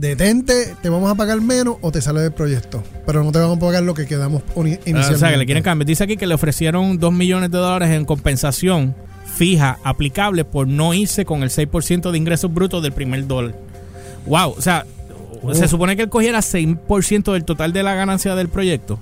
detente, 0.01 0.75
te 0.81 0.89
vamos 0.89 1.09
a 1.11 1.15
pagar 1.15 1.39
menos 1.41 1.77
o 1.81 1.91
te 1.91 2.01
sale 2.01 2.21
del 2.21 2.31
proyecto. 2.33 2.83
Pero 3.05 3.23
no 3.23 3.31
te 3.31 3.39
vamos 3.39 3.57
a 3.57 3.59
pagar 3.59 3.83
lo 3.83 3.93
que 3.93 4.05
quedamos 4.07 4.41
inicialmente. 4.55 5.15
O 5.15 5.17
sea, 5.17 5.31
que 5.31 5.37
le 5.37 5.45
quieren 5.45 5.63
cambiar. 5.63 5.85
Dice 5.87 6.03
aquí 6.03 6.17
que 6.17 6.27
le 6.27 6.33
ofrecieron 6.33 6.97
2 6.97 7.13
millones 7.13 7.51
de 7.51 7.57
dólares 7.57 7.89
en 7.91 8.05
compensación 8.05 8.95
fija 9.37 9.77
aplicable 9.83 10.43
por 10.43 10.67
no 10.67 10.93
irse 10.93 11.23
con 11.23 11.41
el 11.43 11.49
6% 11.49 12.11
de 12.11 12.17
ingresos 12.17 12.53
brutos 12.53 12.83
del 12.83 12.91
primer 12.91 13.25
dólar. 13.27 13.55
Wow, 14.25 14.55
o 14.57 14.61
sea, 14.61 14.85
se 15.53 15.67
supone 15.67 15.95
que 15.95 16.01
él 16.03 16.09
cogiera 16.09 16.39
6% 16.41 17.33
del 17.33 17.45
total 17.45 17.71
de 17.71 17.83
la 17.83 17.95
ganancia 17.95 18.35
del 18.35 18.49
proyecto. 18.49 18.99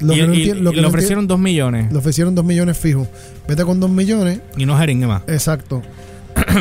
Lo 0.00 0.12
y 0.12 0.16
que 0.16 0.26
no 0.26 0.34
y- 0.34 0.42
y 0.42 0.80
le 0.80 0.86
ofrecieron 0.86 1.26
2 1.26 1.38
millones 1.38 1.90
le 1.90 1.98
ofrecieron 1.98 2.34
dos 2.34 2.44
millones 2.44 2.76
fijos. 2.76 3.08
Vete 3.48 3.64
con 3.64 3.80
dos 3.80 3.88
millones. 3.90 4.40
y 4.56 4.66
no 4.66 4.76
jeringue 4.78 5.06
más. 5.06 5.22
Exacto. 5.26 5.82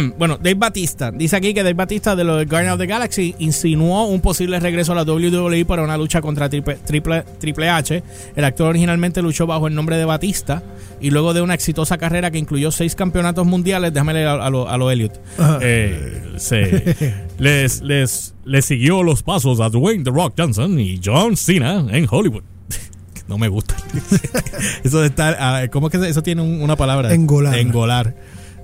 Bueno, 0.18 0.38
Dave 0.38 0.56
Batista. 0.56 1.12
Dice 1.12 1.36
aquí 1.36 1.54
que 1.54 1.64
Dave 1.64 1.74
Batista 1.74 2.16
de 2.16 2.24
los 2.24 2.46
Guardians 2.48 2.74
of 2.74 2.80
the 2.80 2.88
Galaxy 2.88 3.36
insinuó 3.40 4.06
un 4.08 4.22
posible 4.22 4.60
regreso 4.60 4.92
a 4.92 4.96
la 4.96 5.04
WWE 5.04 5.66
para 5.66 5.84
una 5.84 5.98
lucha 5.98 6.22
contra 6.22 6.50
Triple, 6.50 6.78
Triple- 6.86 7.24
Triple 7.40 7.70
H. 7.70 8.04
El 8.36 8.46
actor 8.46 8.68
originalmente 8.70 9.22
luchó 9.22 9.48
bajo 9.48 9.68
el 9.68 9.76
nombre 9.76 9.98
de 9.98 10.06
Batista 10.06 10.64
y 11.02 11.10
luego 11.12 11.34
de 11.34 11.42
una 11.42 11.54
exitosa 11.54 11.98
carrera 11.98 12.32
que 12.32 12.38
incluyó 12.38 12.72
seis 12.72 12.96
campeonatos 12.96 13.46
mundiales, 13.46 13.94
déjame 13.94 14.14
leer 14.14 14.28
a, 14.28 14.46
a 14.46 14.50
lo, 14.50 14.70
a 14.70 14.78
lo 14.78 14.90
Elliot. 14.92 15.20
Eh, 15.62 16.34
se- 16.38 17.16
les, 17.38 17.82
les, 17.82 18.34
les 18.46 18.66
siguió 18.66 19.04
los 19.04 19.24
pasos 19.24 19.60
a 19.60 19.70
Dwayne 19.70 20.04
The 20.04 20.12
Rock 20.12 20.34
Johnson 20.38 20.80
y 20.80 21.00
John 21.04 21.36
Cena 21.38 21.86
en 21.92 22.08
Hollywood. 22.10 22.44
No 23.28 23.40
me 23.40 23.48
gusta. 23.48 23.76
eso 24.84 25.02
de 25.02 25.08
estar. 25.08 25.36
ah, 25.40 25.64
¿Cómo 25.72 25.88
es 25.88 25.92
que 26.00 26.08
eso 26.10 26.22
tiene 26.22 26.44
un- 26.44 26.62
una 26.62 26.76
palabra? 26.76 27.12
Engolar. 27.12 27.58
Engolar. 27.58 28.16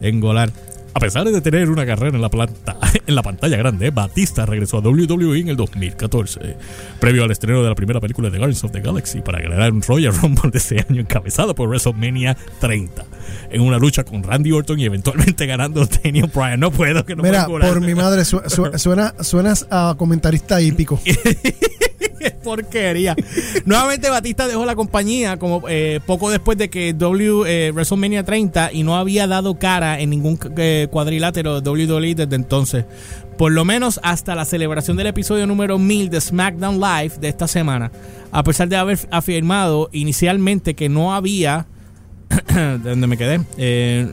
Engolar. 0.01 0.51
A 0.93 0.99
pesar 0.99 1.23
de 1.25 1.39
tener 1.41 1.69
una 1.69 1.85
carrera 1.85 2.15
en 2.15 2.21
la, 2.21 2.29
planta, 2.29 2.77
en 3.07 3.15
la 3.15 3.23
pantalla 3.23 3.55
grande, 3.57 3.91
Batista 3.91 4.45
regresó 4.45 4.77
a 4.77 4.79
WWE 4.81 5.39
en 5.39 5.47
el 5.49 5.55
2014, 5.55 6.57
previo 6.99 7.23
al 7.23 7.31
estreno 7.31 7.63
de 7.63 7.69
la 7.69 7.75
primera 7.75 7.99
película 8.01 8.29
de 8.29 8.37
Guardians 8.37 8.63
of 8.65 8.71
the 8.71 8.81
Galaxy 8.81 9.21
para 9.21 9.39
ganar 9.41 9.71
un 9.71 9.81
Royal 9.81 10.13
Rumble 10.13 10.51
de 10.51 10.57
ese 10.57 10.85
año 10.87 10.99
encabezado 11.01 11.55
por 11.55 11.69
WrestleMania 11.69 12.35
30, 12.59 13.05
en 13.51 13.61
una 13.61 13.77
lucha 13.77 14.03
con 14.03 14.21
Randy 14.21 14.51
Orton 14.51 14.79
y 14.79 14.85
eventualmente 14.85 15.45
ganando 15.45 15.85
Daniel 16.03 16.29
Bryan. 16.33 16.59
No 16.59 16.71
puedo, 16.71 17.05
que 17.05 17.15
no 17.15 17.23
Mira, 17.23 17.45
por 17.47 17.79
mi 17.81 17.95
madre, 17.95 18.25
su- 18.25 18.41
su- 18.47 18.71
suena, 18.77 19.15
suenas 19.21 19.67
a 19.71 19.95
comentarista 19.97 20.61
hípico. 20.61 20.99
Porquería. 22.43 23.15
Nuevamente 23.65 24.09
Batista 24.09 24.47
dejó 24.47 24.65
la 24.65 24.75
compañía 24.75 25.37
como 25.37 25.63
eh, 25.67 25.99
poco 26.05 26.29
después 26.29 26.57
de 26.57 26.69
que 26.69 26.93
W 26.93 27.43
eh, 27.47 27.71
WrestleMania 27.71 28.23
30 28.23 28.71
y 28.73 28.83
no 28.83 28.95
había 28.95 29.27
dado 29.27 29.57
cara 29.57 29.99
en 29.99 30.09
ningún 30.09 30.39
eh, 30.57 30.87
cuadrilátero 30.91 31.61
de 31.61 31.69
WWE 31.69 32.15
desde 32.15 32.35
entonces. 32.35 32.85
Por 33.37 33.51
lo 33.51 33.65
menos 33.65 33.99
hasta 34.03 34.35
la 34.35 34.45
celebración 34.45 34.97
del 34.97 35.07
episodio 35.07 35.47
número 35.47 35.79
1000 35.79 36.09
de 36.09 36.21
SmackDown 36.21 36.79
Live 36.79 37.15
de 37.19 37.29
esta 37.29 37.47
semana. 37.47 37.91
A 38.31 38.43
pesar 38.43 38.69
de 38.69 38.75
haber 38.75 38.99
afirmado 39.09 39.89
inicialmente 39.91 40.75
que 40.75 40.89
no 40.89 41.13
había 41.13 41.67
¿De 42.53 42.89
dónde 42.89 43.07
me 43.07 43.17
quedé? 43.17 43.41
Eh, 43.57 44.07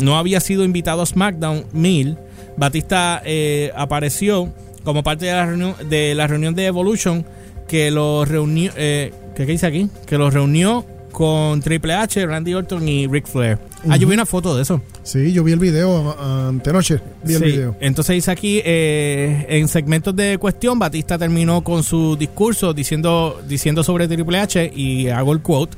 no 0.00 0.16
había 0.16 0.40
sido 0.40 0.64
invitado 0.64 1.02
a 1.02 1.06
SmackDown 1.06 1.66
1000. 1.72 2.18
Batista 2.56 3.22
eh, 3.24 3.72
apareció 3.76 4.52
como 4.84 5.02
parte 5.02 5.26
de 5.26 5.32
la 5.32 5.46
reunión 5.46 5.74
de, 5.88 6.14
la 6.14 6.26
reunión 6.26 6.54
de 6.54 6.66
Evolution 6.66 7.24
que 7.68 7.90
lo 7.90 8.24
reunió. 8.24 8.72
Eh, 8.76 9.12
¿qué, 9.34 9.46
qué 9.46 9.52
dice 9.52 9.66
aquí? 9.66 9.88
Que 10.06 10.18
lo 10.18 10.30
reunió 10.30 10.84
con 11.12 11.60
Triple 11.60 11.94
H, 11.94 12.26
Randy 12.26 12.54
Orton 12.54 12.88
y 12.88 13.06
Ric 13.06 13.26
Flair. 13.26 13.58
Ah, 13.88 13.96
yo 13.96 14.08
vi 14.08 14.14
una 14.14 14.26
foto 14.26 14.56
de 14.56 14.62
eso. 14.62 14.80
Sí, 15.02 15.32
yo 15.32 15.44
vi 15.44 15.52
el 15.52 15.58
video 15.58 16.16
antenoche. 16.48 17.00
Vi 17.24 17.34
el 17.34 17.42
video. 17.42 17.76
Entonces 17.80 18.14
dice 18.14 18.30
aquí, 18.30 18.60
eh, 18.64 19.46
en 19.48 19.68
segmentos 19.68 20.16
de 20.16 20.38
cuestión, 20.38 20.78
Batista 20.78 21.18
terminó 21.18 21.62
con 21.62 21.82
su 21.82 22.16
discurso 22.16 22.72
diciendo, 22.72 23.40
diciendo 23.46 23.84
sobre 23.84 24.08
Triple 24.08 24.38
H, 24.38 24.72
y 24.74 25.08
hago 25.08 25.32
el 25.32 25.40
quote, 25.40 25.76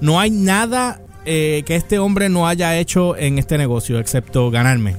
no 0.00 0.20
hay 0.20 0.30
nada 0.30 1.00
eh, 1.24 1.62
que 1.66 1.76
este 1.76 1.98
hombre 1.98 2.28
no 2.28 2.46
haya 2.46 2.78
hecho 2.78 3.16
en 3.16 3.38
este 3.38 3.58
negocio, 3.58 3.98
excepto 3.98 4.50
ganarme. 4.50 4.96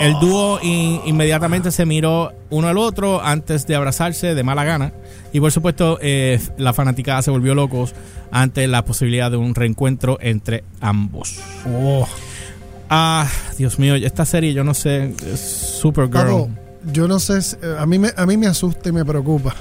El 0.00 0.14
dúo 0.20 0.58
in- 0.62 1.00
inmediatamente 1.04 1.70
se 1.70 1.84
miró 1.86 2.32
uno 2.50 2.68
al 2.68 2.78
otro 2.78 3.22
antes 3.22 3.66
de 3.66 3.74
abrazarse 3.74 4.34
de 4.34 4.42
mala 4.42 4.64
gana. 4.64 4.92
Y 5.32 5.40
por 5.40 5.50
supuesto, 5.52 5.98
eh, 6.00 6.40
la 6.58 6.72
fanaticada 6.72 7.22
se 7.22 7.30
volvió 7.30 7.54
locos 7.54 7.94
ante 8.30 8.66
la 8.66 8.84
posibilidad 8.84 9.30
de 9.30 9.36
un 9.36 9.54
reencuentro 9.54 10.18
entre 10.20 10.64
ambos. 10.80 11.38
Oh. 11.66 12.06
Ah, 12.90 13.26
Dios 13.58 13.78
mío, 13.78 13.94
esta 13.94 14.24
serie 14.26 14.52
yo 14.52 14.64
no 14.64 14.74
sé, 14.74 15.14
Supergirl. 15.36 16.24
Paco, 16.24 16.48
yo 16.92 17.08
no 17.08 17.18
sé, 17.18 17.38
a 17.78 17.86
mí, 17.86 17.98
me, 17.98 18.10
a 18.16 18.26
mí 18.26 18.36
me 18.36 18.46
asusta 18.46 18.88
y 18.90 18.92
me 18.92 19.04
preocupa. 19.04 19.54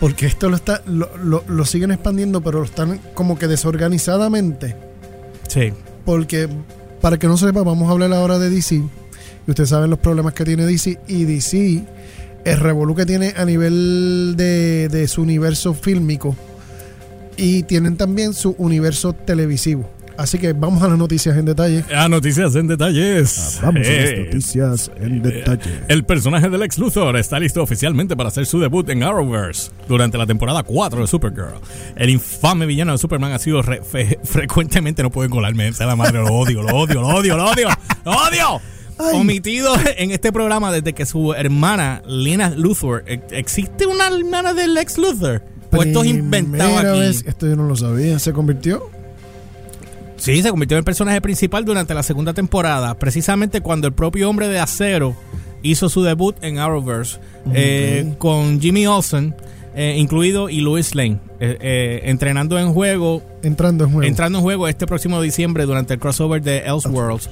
Porque 0.00 0.26
esto 0.26 0.50
lo, 0.50 0.56
está, 0.56 0.82
lo, 0.86 1.08
lo- 1.16 1.44
lo 1.46 1.64
siguen 1.64 1.90
expandiendo, 1.90 2.40
pero 2.42 2.58
lo 2.58 2.64
están 2.64 3.00
como 3.14 3.38
que 3.38 3.46
desorganizadamente. 3.46 4.76
Sí. 5.48 5.72
Porque, 6.04 6.48
para 7.00 7.18
que 7.18 7.26
no 7.28 7.36
sepa, 7.36 7.62
vamos 7.62 7.88
a 7.88 7.92
hablar 7.92 8.12
ahora 8.12 8.38
de 8.38 8.50
DC. 8.50 8.82
Y 9.46 9.50
ustedes 9.50 9.68
saben 9.70 9.90
los 9.90 9.98
problemas 9.98 10.34
que 10.34 10.44
tiene 10.44 10.64
DC. 10.66 10.98
Y 11.08 11.24
DC, 11.24 11.84
el 12.44 12.60
revolú 12.60 12.94
que 12.94 13.06
tiene 13.06 13.34
a 13.36 13.44
nivel 13.44 14.34
de, 14.36 14.88
de 14.88 15.08
su 15.08 15.22
universo 15.22 15.74
fílmico. 15.74 16.36
Y 17.36 17.62
tienen 17.64 17.96
también 17.96 18.32
su 18.34 18.54
universo 18.58 19.12
televisivo. 19.12 19.90
Así 20.18 20.38
que 20.38 20.54
vamos 20.54 20.82
a 20.82 20.88
las 20.88 20.96
noticias 20.96 21.36
en 21.36 21.44
detalle. 21.44 21.84
A 21.94 22.08
noticias 22.08 22.54
en 22.56 22.66
detalles. 22.66 23.58
Vamos 23.62 23.86
a 23.86 23.90
las 23.90 24.10
Eh, 24.10 24.24
noticias 24.24 24.90
en 24.98 25.20
detalle. 25.20 25.70
El 25.88 26.04
personaje 26.06 26.48
del 26.48 26.62
ex 26.62 26.78
Luthor 26.78 27.18
está 27.18 27.38
listo 27.38 27.62
oficialmente 27.62 28.16
para 28.16 28.30
hacer 28.30 28.46
su 28.46 28.58
debut 28.58 28.88
en 28.88 29.02
Arrowverse 29.02 29.70
durante 29.86 30.16
la 30.16 30.24
temporada 30.26 30.62
4 30.62 31.02
de 31.02 31.06
Supergirl. 31.06 31.60
El 31.96 32.08
infame 32.08 32.64
villano 32.64 32.92
de 32.92 32.98
Superman 32.98 33.32
ha 33.32 33.38
sido 33.38 33.60
re- 33.60 33.82
fe- 33.82 34.18
frecuentemente, 34.24 35.02
no 35.02 35.10
pueden 35.10 35.30
colarme, 35.30 35.70
sea 35.74 35.86
la 35.86 35.96
madre, 35.96 36.20
lo 36.20 36.32
odio, 36.34 36.62
lo 36.62 36.74
odio, 36.74 37.02
lo 37.02 37.08
odio, 37.08 37.36
lo 37.36 37.44
odio, 37.50 37.68
lo 38.06 38.10
odio. 38.12 38.60
Ay. 38.98 39.18
Omitido 39.20 39.74
en 39.98 40.10
este 40.10 40.32
programa 40.32 40.72
desde 40.72 40.92
que 40.92 41.04
su 41.06 41.32
hermana 41.34 42.02
Lena 42.06 42.50
Luthor 42.50 43.04
¿e- 43.06 43.20
existe 43.30 43.86
una 43.86 44.06
hermana 44.08 44.54
del 44.54 44.76
ex 44.78 44.96
Luthor. 44.98 45.42
O 45.72 45.82
esto 45.82 46.02
es 46.02 46.08
inventado 46.10 46.70
Primera 46.70 46.90
aquí. 46.92 47.00
vez, 47.00 47.24
esto 47.26 47.46
yo 47.46 47.56
no 47.56 47.64
lo 47.68 47.76
sabía. 47.76 48.18
¿Se 48.18 48.32
convirtió? 48.32 48.88
Sí, 50.16 50.40
se 50.42 50.48
convirtió 50.50 50.76
en 50.76 50.80
el 50.80 50.84
personaje 50.84 51.20
principal 51.20 51.64
durante 51.64 51.92
la 51.92 52.02
segunda 52.02 52.32
temporada, 52.32 52.94
precisamente 52.98 53.60
cuando 53.60 53.86
el 53.86 53.92
propio 53.92 54.30
hombre 54.30 54.48
de 54.48 54.58
acero 54.58 55.14
hizo 55.62 55.88
su 55.90 56.02
debut 56.02 56.36
en 56.42 56.58
Arrowverse, 56.58 57.18
eh, 57.52 58.14
con 58.18 58.60
Jimmy 58.60 58.86
Olsen 58.86 59.34
eh, 59.74 59.96
incluido 59.98 60.48
y 60.48 60.60
Louis 60.60 60.94
Lane, 60.94 61.18
eh, 61.38 61.58
eh, 61.60 62.00
entrenando 62.04 62.58
en 62.58 62.72
juego, 62.72 63.22
Entrando 63.42 63.84
en 63.84 63.90
juego. 63.92 64.08
entrando 64.08 64.38
en 64.38 64.42
juego 64.44 64.68
este 64.68 64.86
próximo 64.86 65.20
diciembre 65.20 65.66
durante 65.66 65.92
el 65.94 66.00
crossover 66.00 66.40
de 66.42 66.60
Elseworlds. 66.60 67.28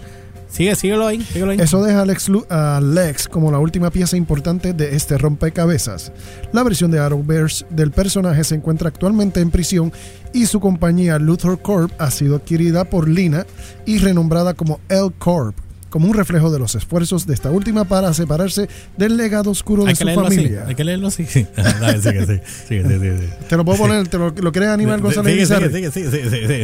Sigue, 0.55 0.77
síguelo 0.77 1.07
ahí, 1.09 1.21
ahí. 1.51 1.59
Eso 1.61 1.83
deja 1.83 2.03
a 2.03 2.07
Lex, 2.07 2.29
Lu- 2.29 2.47
a 2.49 2.81
Lex 2.81 3.27
como 3.27 3.51
la 3.51 3.59
última 3.59 3.91
pieza 3.91 4.17
importante 4.17 4.73
de 4.73 4.95
este 4.95 5.19
rompecabezas. 5.19 6.13
La 6.53 6.63
versión 6.63 6.93
de 6.93 7.01
Arrowverse 7.01 7.67
del 7.71 7.91
personaje 7.91 8.45
se 8.45 8.55
encuentra 8.55 8.87
actualmente 8.89 9.41
en 9.41 9.51
prisión 9.51 9.93
y 10.33 10.47
su 10.47 10.61
compañía 10.61 11.19
Luthor 11.19 11.61
Corp 11.61 11.91
ha 11.99 12.13
sido 12.13 12.37
adquirida 12.37 12.85
por 12.85 13.09
Lina 13.09 13.47
y 13.85 13.99
renombrada 13.99 14.55
como 14.55 14.79
L 14.89 15.11
Corp, 15.19 15.57
como 15.95 16.09
un 16.09 16.15
reflejo 16.15 16.51
de 16.51 16.59
los 16.59 16.75
esfuerzos 16.75 17.25
de 17.25 17.35
esta 17.35 17.53
última 17.53 17.85
para 17.85 18.13
separarse 18.15 18.69
del 18.97 19.17
legado 19.17 19.53
oscuro 19.53 19.85
de 19.85 19.91
Hay 19.91 19.95
su 19.95 20.05
leerlo 20.05 20.27
así, 20.27 20.37
familia. 20.39 20.65
hay 20.67 20.75
que 20.75 20.83
leerlo 20.83 21.07
así. 21.07 21.23
Dale, 21.57 22.03
sigue, 22.03 22.43
sigue, 22.67 22.83
sigue. 22.99 23.29
Te 23.49 23.57
lo 23.57 23.65
puedo 23.65 23.79
poner, 23.79 24.09
te 24.09 24.19
lo, 24.19 24.31
lo 24.31 24.51
quieres 24.51 24.71
animar 24.71 25.01
González. 25.01 25.49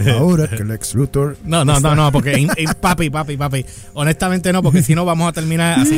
Ahora 0.09 0.49
que 0.49 0.65
Lex 0.65 0.95
Luthor 0.97 1.37
No, 1.45 1.65
no, 1.65 1.79
no, 1.79 1.95
no, 1.95 2.11
porque 2.11 2.37
in- 2.41 2.51
in- 2.57 2.71
papi, 2.81 3.09
papi, 3.09 3.37
papi. 3.37 3.65
Honestamente 3.95 4.53
no, 4.53 4.65
porque 4.65 4.83
si 4.83 4.97
no 4.97 5.05
vamos 5.05 5.29
a 5.29 5.33
terminar 5.33 5.79
así. 5.79 5.97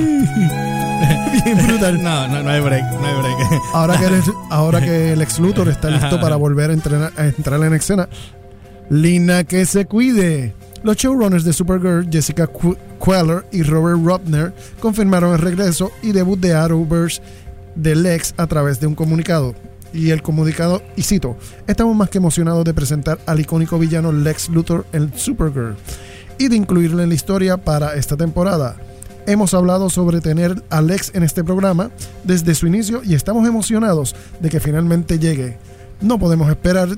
brutal. 1.66 1.98
No, 2.02 2.28
no, 2.28 2.42
no 2.42 2.50
hay 2.50 2.60
break, 2.60 2.84
no 3.00 3.06
hay 3.06 3.14
break. 3.14 3.62
Ahora 3.72 3.96
que, 3.98 4.04
el, 4.04 4.22
ahora 4.50 4.80
que 4.82 5.12
el 5.14 5.22
ex 5.22 5.38
Luthor 5.38 5.68
está 5.70 5.88
listo 5.88 6.20
para 6.20 6.36
volver 6.36 6.70
a, 6.70 6.74
entrenar- 6.74 7.12
a 7.16 7.26
entrar 7.26 7.62
en 7.64 7.72
escena, 7.72 8.10
Lina 8.90 9.44
que 9.44 9.64
se 9.64 9.86
cuide. 9.86 10.52
Los 10.82 10.96
showrunners 10.96 11.44
de 11.44 11.52
Supergirl, 11.52 12.08
Jessica 12.10 12.46
Qu- 12.52 12.76
Queller 13.02 13.44
y 13.50 13.62
Robert 13.62 13.98
Robner, 14.04 14.52
confirmaron 14.80 15.32
el 15.32 15.40
regreso 15.40 15.90
y 16.02 16.12
debut 16.12 16.38
de 16.38 16.54
Arrowverse 16.54 17.20
de 17.74 17.96
Lex 17.96 18.34
a 18.36 18.46
través 18.46 18.80
de 18.80 18.86
un 18.86 18.94
comunicado. 18.94 19.54
Y 19.92 20.10
el 20.10 20.22
comunicado, 20.22 20.82
y 20.96 21.02
cito, 21.02 21.36
estamos 21.66 21.94
más 21.94 22.08
que 22.08 22.18
emocionados 22.18 22.64
de 22.64 22.72
presentar 22.72 23.18
al 23.26 23.40
icónico 23.40 23.78
villano 23.78 24.12
Lex 24.12 24.48
Luthor 24.48 24.86
en 24.92 25.12
Supergirl 25.14 25.76
y 26.38 26.48
de 26.48 26.56
incluirlo 26.56 27.02
en 27.02 27.10
la 27.10 27.14
historia 27.14 27.58
para 27.58 27.94
esta 27.94 28.16
temporada. 28.16 28.76
Hemos 29.26 29.54
hablado 29.54 29.90
sobre 29.90 30.20
tener 30.20 30.62
a 30.70 30.80
Lex 30.80 31.12
en 31.14 31.22
este 31.22 31.44
programa 31.44 31.90
desde 32.24 32.54
su 32.54 32.66
inicio 32.66 33.02
y 33.04 33.14
estamos 33.14 33.46
emocionados 33.46 34.16
de 34.40 34.48
que 34.48 34.60
finalmente 34.60 35.18
llegue. 35.18 35.58
No 36.00 36.18
podemos 36.18 36.50
esperar 36.50 36.88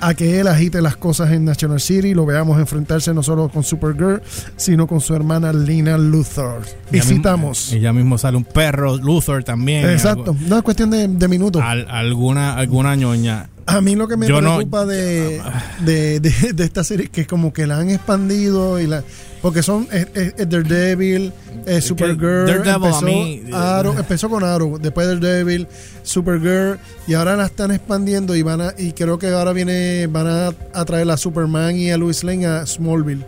a 0.00 0.14
que 0.14 0.38
él 0.40 0.46
agite 0.48 0.80
las 0.82 0.96
cosas 0.96 1.30
en 1.32 1.44
National 1.44 1.80
City 1.80 2.08
y 2.08 2.14
lo 2.14 2.24
veamos 2.26 2.58
enfrentarse 2.58 3.12
no 3.14 3.22
solo 3.22 3.48
con 3.48 3.64
Supergirl, 3.64 4.22
sino 4.56 4.86
con 4.86 5.00
su 5.00 5.14
hermana 5.14 5.52
Lina 5.52 5.98
Luthor. 5.98 6.62
Y 6.92 7.00
citamos. 7.00 7.72
Y 7.72 7.80
ya 7.80 7.92
mismo 7.92 8.16
sale 8.18 8.36
un 8.36 8.44
perro, 8.44 8.96
Luthor 8.96 9.44
también. 9.44 9.88
Exacto, 9.90 10.36
no 10.46 10.56
es 10.56 10.62
cuestión 10.62 10.90
de, 10.90 11.08
de 11.08 11.28
minutos. 11.28 11.62
Al- 11.64 11.86
alguna, 11.90 12.54
alguna 12.56 12.94
ñoña. 12.96 13.48
A 13.70 13.80
mí 13.82 13.94
lo 13.94 14.08
que 14.08 14.16
me 14.16 14.26
Yo 14.26 14.40
no- 14.40 14.54
preocupa 14.56 14.86
de, 14.86 15.42
de, 15.84 16.20
de- 16.20 16.52
de 16.54 16.64
esta 16.64 16.82
serie 16.82 17.04
es 17.04 17.10
que 17.10 17.26
como 17.26 17.52
que 17.52 17.66
la 17.66 17.78
han 17.78 17.90
expandido 17.90 18.80
y 18.80 18.86
la 18.86 19.04
porque 19.42 19.62
son 19.62 19.86
es- 19.92 20.08
es 20.14 20.48
Daredevil, 20.48 21.32
es 21.66 21.84
Supergirl, 21.84 22.46
Daredevil 22.46 22.68
a 22.70 22.74
empezó, 22.76 23.02
mí- 23.02 23.42
Arrow, 23.52 23.94
empezó 23.98 24.28
con 24.30 24.42
Arrow, 24.42 24.78
después 24.78 25.06
Daredevil, 25.06 25.68
Supergirl 26.02 26.78
y 27.06 27.14
ahora 27.14 27.36
la 27.36 27.44
están 27.46 27.70
expandiendo 27.70 28.34
y 28.34 28.42
van 28.42 28.60
a 28.62 28.72
y 28.76 28.92
creo 28.92 29.18
que 29.18 29.28
ahora 29.28 29.52
viene 29.52 30.06
van 30.08 30.26
a, 30.26 30.48
a 30.72 30.84
traer 30.86 31.10
a 31.10 31.16
Superman 31.16 31.76
y 31.76 31.90
a 31.90 31.98
Lois 31.98 32.24
Lane 32.24 32.46
a 32.46 32.66
Smallville. 32.66 33.24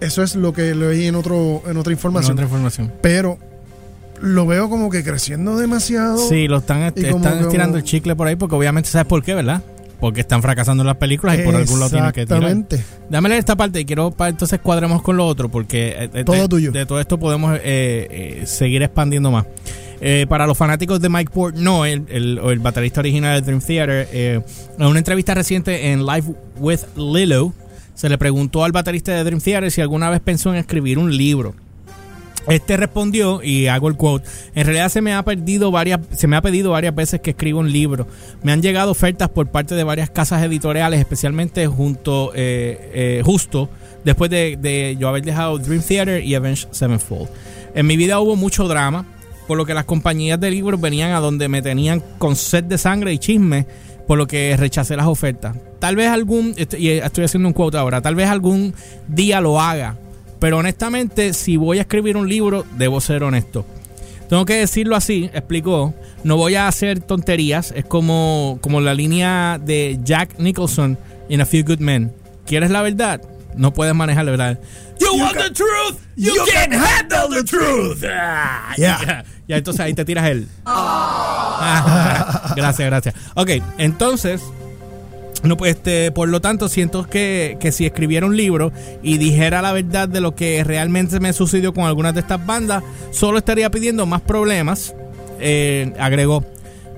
Eso 0.00 0.22
es 0.22 0.34
lo 0.36 0.52
que 0.52 0.74
leí 0.74 1.06
en 1.06 1.14
otro 1.16 1.62
en 1.66 1.76
otra 1.76 1.92
información, 1.92 2.32
Otra 2.32 2.44
información. 2.44 2.92
pero 3.02 3.38
lo 4.22 4.46
veo 4.46 4.70
como 4.70 4.88
que 4.90 5.02
creciendo 5.04 5.56
demasiado. 5.56 6.16
Sí, 6.16 6.48
lo 6.48 6.58
están, 6.58 6.82
est- 6.82 6.98
están 6.98 7.40
estirando 7.40 7.76
el 7.76 7.84
chicle 7.84 8.16
por 8.16 8.26
ahí 8.28 8.36
porque 8.36 8.54
obviamente 8.54 8.88
sabes 8.88 9.06
por 9.06 9.22
qué, 9.22 9.34
¿verdad? 9.34 9.62
Porque 10.00 10.20
están 10.20 10.42
fracasando 10.42 10.82
en 10.82 10.88
las 10.88 10.96
películas 10.96 11.38
y 11.38 11.42
por 11.42 11.54
algún 11.54 11.78
lado 11.78 11.90
tienen 11.90 12.10
que 12.12 12.24
tirar. 12.26 12.42
Exactamente. 12.42 12.84
Dame 13.08 13.28
leer 13.28 13.38
esta 13.38 13.54
parte 13.56 13.80
y 13.80 13.84
quiero 13.84 14.10
para 14.10 14.30
entonces 14.30 14.58
cuadremos 14.60 15.00
con 15.02 15.16
lo 15.16 15.26
otro 15.26 15.48
porque 15.48 15.90
eh, 15.96 16.10
eh, 16.12 16.24
Todo 16.24 16.36
de, 16.42 16.48
tuyo. 16.48 16.72
de 16.72 16.86
todo 16.86 16.98
esto 17.00 17.18
podemos 17.18 17.56
eh, 17.56 17.60
eh, 17.62 18.42
seguir 18.46 18.82
expandiendo 18.82 19.30
más. 19.30 19.46
Eh, 20.00 20.26
para 20.28 20.48
los 20.48 20.58
fanáticos 20.58 21.00
de 21.00 21.08
Mike 21.08 21.30
Portnoy, 21.32 21.92
el, 21.92 22.04
el, 22.08 22.38
el 22.42 22.58
baterista 22.58 22.98
original 22.98 23.40
de 23.40 23.46
Dream 23.46 23.60
Theater, 23.60 24.08
eh, 24.12 24.40
en 24.76 24.86
una 24.86 24.98
entrevista 24.98 25.34
reciente 25.34 25.92
en 25.92 26.04
Live 26.04 26.34
with 26.58 26.80
Lilo, 26.96 27.52
se 27.94 28.08
le 28.08 28.18
preguntó 28.18 28.64
al 28.64 28.72
baterista 28.72 29.12
de 29.12 29.22
Dream 29.22 29.40
Theater 29.40 29.70
si 29.70 29.80
alguna 29.80 30.10
vez 30.10 30.18
pensó 30.18 30.50
en 30.50 30.56
escribir 30.56 30.98
un 30.98 31.16
libro. 31.16 31.54
Este 32.48 32.76
respondió, 32.76 33.42
y 33.42 33.68
hago 33.68 33.88
el 33.88 33.96
quote, 33.96 34.28
en 34.54 34.66
realidad 34.66 34.88
se 34.88 35.00
me 35.00 35.14
ha 35.14 35.22
perdido 35.22 35.70
varias, 35.70 36.00
se 36.10 36.26
me 36.26 36.36
ha 36.36 36.42
pedido 36.42 36.72
varias 36.72 36.94
veces 36.94 37.20
que 37.20 37.30
escriba 37.30 37.60
un 37.60 37.70
libro. 37.70 38.06
Me 38.42 38.52
han 38.52 38.62
llegado 38.62 38.90
ofertas 38.90 39.28
por 39.28 39.48
parte 39.48 39.74
de 39.74 39.84
varias 39.84 40.10
casas 40.10 40.42
editoriales, 40.42 40.98
especialmente 40.98 41.66
junto, 41.66 42.32
eh, 42.34 42.90
eh, 42.94 43.22
justo 43.24 43.68
después 44.04 44.30
de, 44.30 44.58
de 44.60 44.96
yo 44.98 45.08
haber 45.08 45.22
dejado 45.22 45.58
Dream 45.58 45.82
Theater 45.82 46.24
y 46.24 46.34
Avenged 46.34 46.68
Sevenfold. 46.72 47.28
En 47.74 47.86
mi 47.86 47.96
vida 47.96 48.18
hubo 48.18 48.34
mucho 48.34 48.66
drama, 48.66 49.06
por 49.46 49.56
lo 49.56 49.64
que 49.64 49.74
las 49.74 49.84
compañías 49.84 50.40
de 50.40 50.50
libros 50.50 50.80
venían 50.80 51.12
a 51.12 51.20
donde 51.20 51.48
me 51.48 51.62
tenían 51.62 52.02
con 52.18 52.36
sed 52.36 52.64
de 52.64 52.78
sangre 52.78 53.12
y 53.12 53.18
chisme, 53.18 53.66
por 54.06 54.18
lo 54.18 54.26
que 54.26 54.56
rechacé 54.56 54.96
las 54.96 55.06
ofertas. 55.06 55.56
Tal 55.78 55.96
vez 55.96 56.08
algún, 56.08 56.54
y 56.76 56.88
estoy 56.88 57.24
haciendo 57.24 57.48
un 57.48 57.54
quote 57.54 57.76
ahora, 57.76 58.00
tal 58.00 58.14
vez 58.14 58.28
algún 58.28 58.74
día 59.08 59.40
lo 59.40 59.60
haga, 59.60 59.96
pero 60.42 60.58
honestamente, 60.58 61.32
si 61.34 61.56
voy 61.56 61.78
a 61.78 61.82
escribir 61.82 62.16
un 62.16 62.28
libro, 62.28 62.66
debo 62.76 63.00
ser 63.00 63.22
honesto. 63.22 63.64
Tengo 64.28 64.44
que 64.44 64.56
decirlo 64.56 64.96
así, 64.96 65.30
explicó. 65.32 65.94
No 66.24 66.36
voy 66.36 66.56
a 66.56 66.66
hacer 66.66 66.98
tonterías. 66.98 67.72
Es 67.76 67.84
como, 67.84 68.58
como 68.60 68.80
la 68.80 68.92
línea 68.92 69.60
de 69.64 70.00
Jack 70.02 70.40
Nicholson 70.40 70.98
en 71.28 71.42
A 71.42 71.46
Few 71.46 71.62
Good 71.64 71.78
Men. 71.78 72.12
¿Quieres 72.44 72.72
la 72.72 72.82
verdad? 72.82 73.22
No 73.54 73.72
puedes 73.72 73.94
manejar 73.94 74.24
la 74.24 74.32
verdad. 74.32 74.58
You, 74.98 75.16
want 75.16 75.36
the 75.36 75.50
truth? 75.50 76.00
You, 76.16 76.32
can't 76.52 76.74
handle 76.74 77.40
the 77.40 77.44
truth. 77.44 78.02
Ah, 78.04 78.74
Yeah. 78.76 78.98
ya, 79.00 79.24
ya, 79.46 79.56
entonces 79.58 79.80
ahí 79.80 79.94
te 79.94 80.04
tiras 80.04 80.28
el. 80.28 80.48
gracias, 82.56 82.88
gracias. 82.88 83.14
Ok, 83.36 83.50
entonces, 83.78 84.42
No, 85.42 85.56
pues, 85.56 85.76
este, 85.76 86.12
por 86.12 86.28
lo 86.28 86.40
tanto, 86.40 86.68
siento 86.68 87.04
que, 87.06 87.56
que 87.58 87.72
si 87.72 87.84
escribiera 87.84 88.26
un 88.26 88.36
libro 88.36 88.72
y 89.02 89.18
dijera 89.18 89.60
la 89.60 89.72
verdad 89.72 90.08
de 90.08 90.20
lo 90.20 90.34
que 90.34 90.62
realmente 90.62 91.18
me 91.20 91.32
sucedió 91.32 91.74
con 91.74 91.84
algunas 91.84 92.14
de 92.14 92.20
estas 92.20 92.44
bandas, 92.44 92.82
solo 93.10 93.38
estaría 93.38 93.70
pidiendo 93.70 94.06
más 94.06 94.20
problemas. 94.20 94.94
Eh, 95.40 95.92
agregó. 95.98 96.44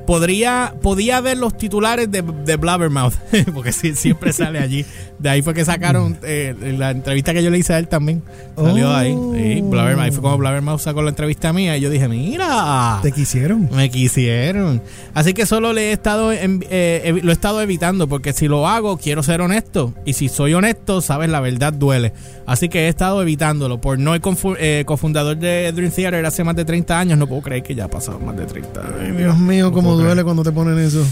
Podría, 0.06 0.74
podía 0.82 1.20
ver 1.20 1.38
los 1.38 1.56
titulares 1.56 2.10
de, 2.10 2.22
de 2.22 2.56
Blabbermouth, 2.56 3.14
porque 3.54 3.72
sí, 3.72 3.94
siempre 3.94 4.32
sale 4.34 4.58
allí. 4.58 4.84
De 5.18 5.30
ahí 5.30 5.42
fue 5.42 5.54
que 5.54 5.64
sacaron 5.64 6.18
eh, 6.22 6.54
la 6.76 6.90
entrevista 6.90 7.32
que 7.32 7.42
yo 7.42 7.50
le 7.50 7.58
hice 7.58 7.72
a 7.72 7.78
él 7.78 7.88
también. 7.88 8.22
Salió 8.56 8.90
Oh. 8.90 8.94
ahí. 8.94 9.12
Sí, 9.34 9.60
Blabbermouth. 9.62 10.04
Ahí 10.04 10.10
fue 10.10 10.22
como 10.22 10.36
Blabbermouth 10.38 10.80
sacó 10.80 11.02
la 11.02 11.08
entrevista 11.10 11.52
mía 11.52 11.76
y 11.76 11.80
yo 11.80 11.88
dije, 11.90 12.08
mira. 12.08 12.98
¿Te 13.02 13.12
quisieron? 13.12 13.68
Me 13.74 13.90
quisieron. 13.90 14.82
Así 15.14 15.32
que 15.32 15.46
solo 15.46 15.72
le 15.72 15.90
he 15.90 15.92
estado 15.92 16.32
en- 16.32 16.64
eh, 16.68 17.18
lo 17.22 17.30
he 17.30 17.32
estado 17.32 17.60
evitando 17.62 18.06
porque 18.08 18.32
si 18.32 18.46
lo 18.48 18.68
hago 18.68 18.98
quiero 18.98 19.22
ser 19.22 19.40
honesto 19.40 19.94
y 20.04 20.12
si 20.12 20.28
soy 20.28 20.52
honesto, 20.54 21.00
sabes, 21.00 21.30
la 21.30 21.40
verdad 21.40 21.72
duele. 21.72 22.12
Así 22.46 22.68
que 22.68 22.80
he 22.86 22.88
estado 22.88 23.22
evitándolo. 23.22 23.80
Por 23.80 23.98
no 23.98 24.14
el 24.14 24.20
eh, 24.58 24.82
cofundador 24.86 25.36
de 25.38 25.72
Dream 25.72 25.90
Theater 25.92 26.26
hace 26.26 26.44
más 26.44 26.56
de 26.56 26.64
30 26.64 26.98
años, 26.98 27.18
no 27.18 27.26
puedo 27.26 27.40
creer 27.42 27.62
que 27.62 27.74
ya 27.74 27.84
ha 27.86 27.88
pasado 27.88 28.18
más 28.20 28.36
de 28.36 28.44
30 28.46 28.80
años. 28.80 29.16
Dios 29.16 29.38
mío, 29.38 29.72
cómo 29.96 30.02
duele 30.04 30.12
creer. 30.14 30.24
cuando 30.24 30.42
te 30.42 30.52
ponen 30.52 30.78
eso. 30.78 31.04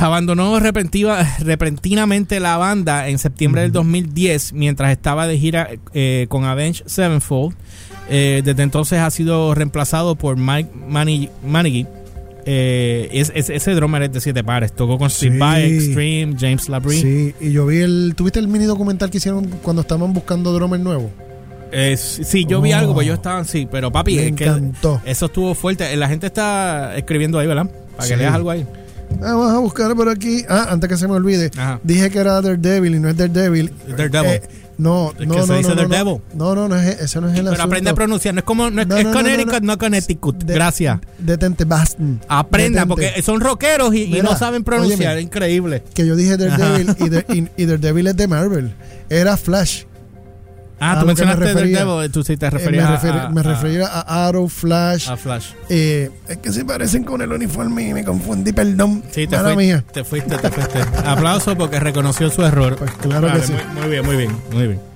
Abandonó 0.00 0.58
repentiva- 0.60 1.26
repentinamente 1.38 2.38
la 2.40 2.56
banda 2.56 3.08
en 3.08 3.18
septiembre 3.18 3.62
del 3.62 3.72
2010 3.72 4.52
mientras 4.52 4.92
estaba 4.92 5.26
de 5.26 5.38
gira 5.38 5.70
eh, 5.94 6.26
con 6.28 6.44
Avenged 6.44 6.86
Sevenfold. 6.86 7.56
Eh, 8.08 8.42
desde 8.44 8.62
entonces 8.62 9.00
ha 9.00 9.10
sido 9.10 9.54
reemplazado 9.54 10.14
por 10.16 10.36
Mike 10.36 10.70
Mani- 10.88 11.30
Manigui. 11.46 11.86
Eh, 12.48 13.08
es, 13.12 13.32
es- 13.34 13.50
ese 13.50 13.74
drummer 13.74 14.02
es 14.02 14.12
de 14.12 14.20
siete 14.20 14.44
pares. 14.44 14.72
Tocó 14.74 14.98
con 14.98 15.10
Steve 15.10 15.32
Sí. 15.34 15.38
Vai, 15.40 15.62
Extreme, 15.74 16.36
James 16.38 16.68
Labrie. 16.68 17.00
Sí, 17.02 17.34
y 17.40 17.50
yo 17.52 17.66
vi 17.66 17.78
el. 17.78 18.12
¿Tuviste 18.16 18.38
el 18.38 18.46
mini 18.48 18.66
documental 18.66 19.10
que 19.10 19.16
hicieron 19.18 19.46
cuando 19.62 19.82
estaban 19.82 20.12
buscando 20.12 20.52
drummer 20.52 20.78
nuevo? 20.78 21.10
Eh, 21.72 21.96
sí, 21.96 22.46
yo 22.46 22.60
vi 22.60 22.72
Oh. 22.72 22.76
algo, 22.76 22.94
pues 22.94 23.06
yo 23.06 23.14
estaba 23.14 23.40
así. 23.40 23.66
Pero 23.70 23.90
papi, 23.92 24.16
Me 24.16 24.28
es 24.28 24.32
que 24.36 24.52
eso 25.04 25.26
estuvo 25.26 25.54
fuerte. 25.54 25.94
La 25.96 26.08
gente 26.08 26.26
está 26.26 26.96
escribiendo 26.96 27.38
ahí, 27.38 27.46
¿verdad? 27.46 27.68
Para 27.96 28.08
que 28.08 28.16
leas 28.16 28.34
algo 28.34 28.50
ahí. 28.50 28.66
Ah, 29.22 29.34
Vamos 29.34 29.52
a 29.52 29.58
buscar 29.58 29.94
por 29.94 30.08
aquí. 30.08 30.44
Ah, 30.48 30.66
antes 30.70 30.88
que 30.90 30.96
se 30.96 31.06
me 31.06 31.14
olvide. 31.14 31.50
Ajá. 31.56 31.80
Dije 31.82 32.10
que 32.10 32.18
era 32.18 32.40
Daredevil 32.40 32.96
y 32.96 32.98
no 33.00 33.08
es 33.08 33.16
Daredevil. 33.16 33.72
Daredevil. 33.96 34.30
Eh, 34.32 34.42
no, 34.78 35.12
no, 35.12 35.16
que 35.18 35.26
no, 35.26 35.46
se 35.46 35.52
no, 35.52 35.58
dice 35.58 35.68
no. 35.70 35.74
Daredevil. 35.76 36.20
No, 36.34 36.54
no, 36.54 36.68
no 36.68 36.76
es, 36.76 37.00
ese 37.00 37.20
no 37.20 37.28
es 37.28 37.34
el 37.34 37.38
Pero 37.44 37.50
asunto. 37.52 37.62
aprende 37.64 37.90
a 37.90 37.94
pronunciar. 37.94 38.34
No 38.34 38.40
es 38.40 38.44
como. 38.44 38.68
No 38.70 38.82
es, 38.82 39.04
Connecticut, 39.06 39.62
no. 39.62 39.78
Connecticut. 39.78 40.42
De- 40.44 40.54
Gracias. 40.54 40.98
Detente, 41.18 41.64
Baston. 41.64 42.20
Aprendan, 42.28 42.88
Detente. 42.88 42.88
porque 43.12 43.22
son 43.22 43.40
rockeros 43.40 43.94
y, 43.94 44.08
no 44.22 44.36
saben 44.36 44.64
pronunciar. 44.64 45.12
óyeme. 45.12 45.22
Increíble. 45.22 45.82
Que 45.94 46.04
yo 46.06 46.16
dije 46.16 46.36
Daredevil 46.36 46.96
y, 46.98 47.08
de- 47.08 47.24
y, 47.56 47.62
y 47.62 47.66
Daredevil 47.66 48.08
es 48.08 48.16
de 48.16 48.26
Marvel. 48.28 48.74
Era 49.08 49.36
Flash. 49.36 49.84
Ah, 50.78 50.92
A 50.92 50.94
tú 50.94 51.00
que 51.00 51.04
me 51.04 51.06
mencionaste 51.08 51.44
refería. 51.54 51.84
Daredevil. 51.84 52.10
Tú 52.12 52.22
sí 52.22 52.36
te 52.36 52.46
Eh, 52.46 52.50
referías 52.50 52.90
me, 52.90 52.96
referi- 52.96 53.24
a, 53.26 53.28
me 53.30 53.40
a- 53.40 53.42
refería 53.44 53.86
a 53.86 54.26
Arrow, 54.28 54.48
Flash. 54.48 55.08
a 55.08 55.16
Flash. 55.16 55.52
Eh, 55.70 56.10
es 56.28 56.36
que 56.38 56.52
se 56.52 56.64
parecen 56.64 57.02
con 57.04 57.22
el 57.22 57.32
uniforme 57.32 57.88
y 57.88 57.94
me 57.94 58.04
confundí, 58.04 58.52
perdón. 58.52 59.02
Sí, 59.10 59.26
te, 59.26 59.38
mía. 59.56 59.82
te 59.92 60.04
fuiste, 60.04 60.36
te 60.36 60.50
fuiste. 60.50 60.80
Aplauso 61.04 61.56
porque 61.56 61.80
reconoció 61.80 62.28
su 62.30 62.42
error. 62.44 62.76
Pues 62.76 62.90
claro 62.92 63.26
Vale, 63.28 63.40
que 63.40 63.46
sí. 63.46 63.52
Muy, 63.74 63.80
muy 63.82 63.90
bien, 63.90 64.04
muy 64.06 64.16
bien, 64.16 64.36
muy 64.52 64.66
bien. 64.68 64.95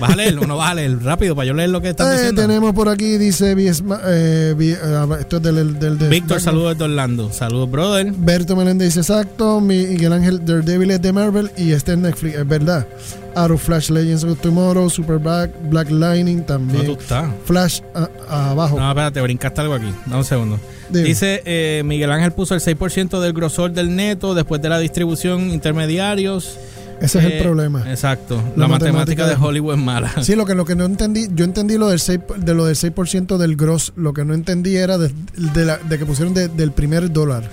Vas 0.00 0.10
a 0.12 0.16
leerlo, 0.16 0.46
no 0.46 0.56
vas 0.56 0.70
a 0.70 0.74
leer 0.74 1.02
rápido 1.02 1.34
para 1.34 1.46
yo 1.46 1.54
leer 1.54 1.70
lo 1.70 1.80
que 1.80 1.90
estás 1.90 2.08
Eh, 2.08 2.12
diciendo. 2.18 2.42
tenemos 2.42 2.72
por 2.72 2.88
aquí, 2.88 3.18
dice 3.18 3.52
eh, 3.52 4.54
eh, 4.58 5.06
esto 5.20 5.36
es 5.38 5.42
del, 5.42 5.78
del, 5.78 5.98
del- 5.98 6.08
Víctor, 6.08 6.40
saludos 6.40 6.78
de 6.78 6.84
Orlando. 6.84 7.32
Saludos, 7.32 7.70
brother. 7.70 8.12
Berto 8.16 8.54
Meléndez 8.56 8.88
dice 8.94 9.00
exacto, 9.00 9.60
Miguel 9.60 10.12
Ángel 10.12 10.44
Daredevil 10.44 10.90
es 10.92 11.02
de 11.02 11.12
Marvel 11.12 11.50
y 11.56 11.72
este 11.72 11.92
es 11.92 11.98
Netflix, 11.98 12.36
es 12.36 12.46
verdad. 12.46 12.86
Arrow 13.34 13.58
Flash 13.58 13.90
Legends 13.90 14.24
of 14.24 14.40
Tomorrow, 14.40 14.88
Superbad, 14.90 15.50
Black 15.70 15.90
Lightning 15.90 16.38
No, 16.38 16.44
también. 16.44 16.86
tú 16.86 16.92
estás. 16.92 17.28
Flash 17.44 17.80
a- 17.94 18.50
abajo. 18.50 18.78
No, 18.78 18.88
espérate, 18.88 19.20
brincaste 19.20 19.60
algo 19.60 19.74
aquí. 19.74 19.92
Dame 20.06 20.18
un 20.18 20.24
segundo. 20.24 20.58
Dime. 20.90 21.04
Dice 21.06 21.42
eh, 21.44 21.82
Miguel 21.84 22.10
Ángel 22.10 22.32
puso 22.32 22.54
el 22.54 22.60
6% 22.60 23.20
del 23.20 23.32
grosor 23.34 23.72
del 23.72 23.94
neto 23.94 24.34
después 24.34 24.60
de 24.62 24.68
la 24.70 24.78
distribución 24.78 25.50
intermediarios. 25.50 26.56
Ese 27.00 27.18
es 27.20 27.24
el 27.26 27.32
Eh, 27.32 27.42
problema. 27.42 27.88
Exacto. 27.90 28.36
La 28.56 28.62
La, 28.62 28.68
matemática, 28.68 28.92
matemática 28.98 29.26
de 29.28 29.34
Hollywood 29.36 29.74
es 29.74 29.78
mala. 29.80 30.12
Sí, 30.22 30.34
lo 30.34 30.44
que, 30.46 30.54
lo 30.54 30.64
que 30.64 30.74
no 30.74 30.84
entendí, 30.84 31.28
yo 31.32 31.44
entendí 31.44 31.78
lo 31.78 31.88
del 31.88 32.00
6, 32.00 32.18
de 32.38 32.54
lo 32.54 32.64
del 32.64 32.74
6% 32.76 33.36
del 33.38 33.54
gross, 33.56 33.92
lo 33.96 34.12
que 34.12 34.24
no 34.24 34.34
entendí 34.34 34.76
era 34.76 34.98
de, 34.98 35.12
de 35.54 35.64
la- 35.64 35.78
de 35.78 35.98
que 35.98 36.04
pusieron 36.06 36.34
de- 36.34 36.48
del 36.48 36.72
primer 36.72 37.12
dólar. 37.12 37.44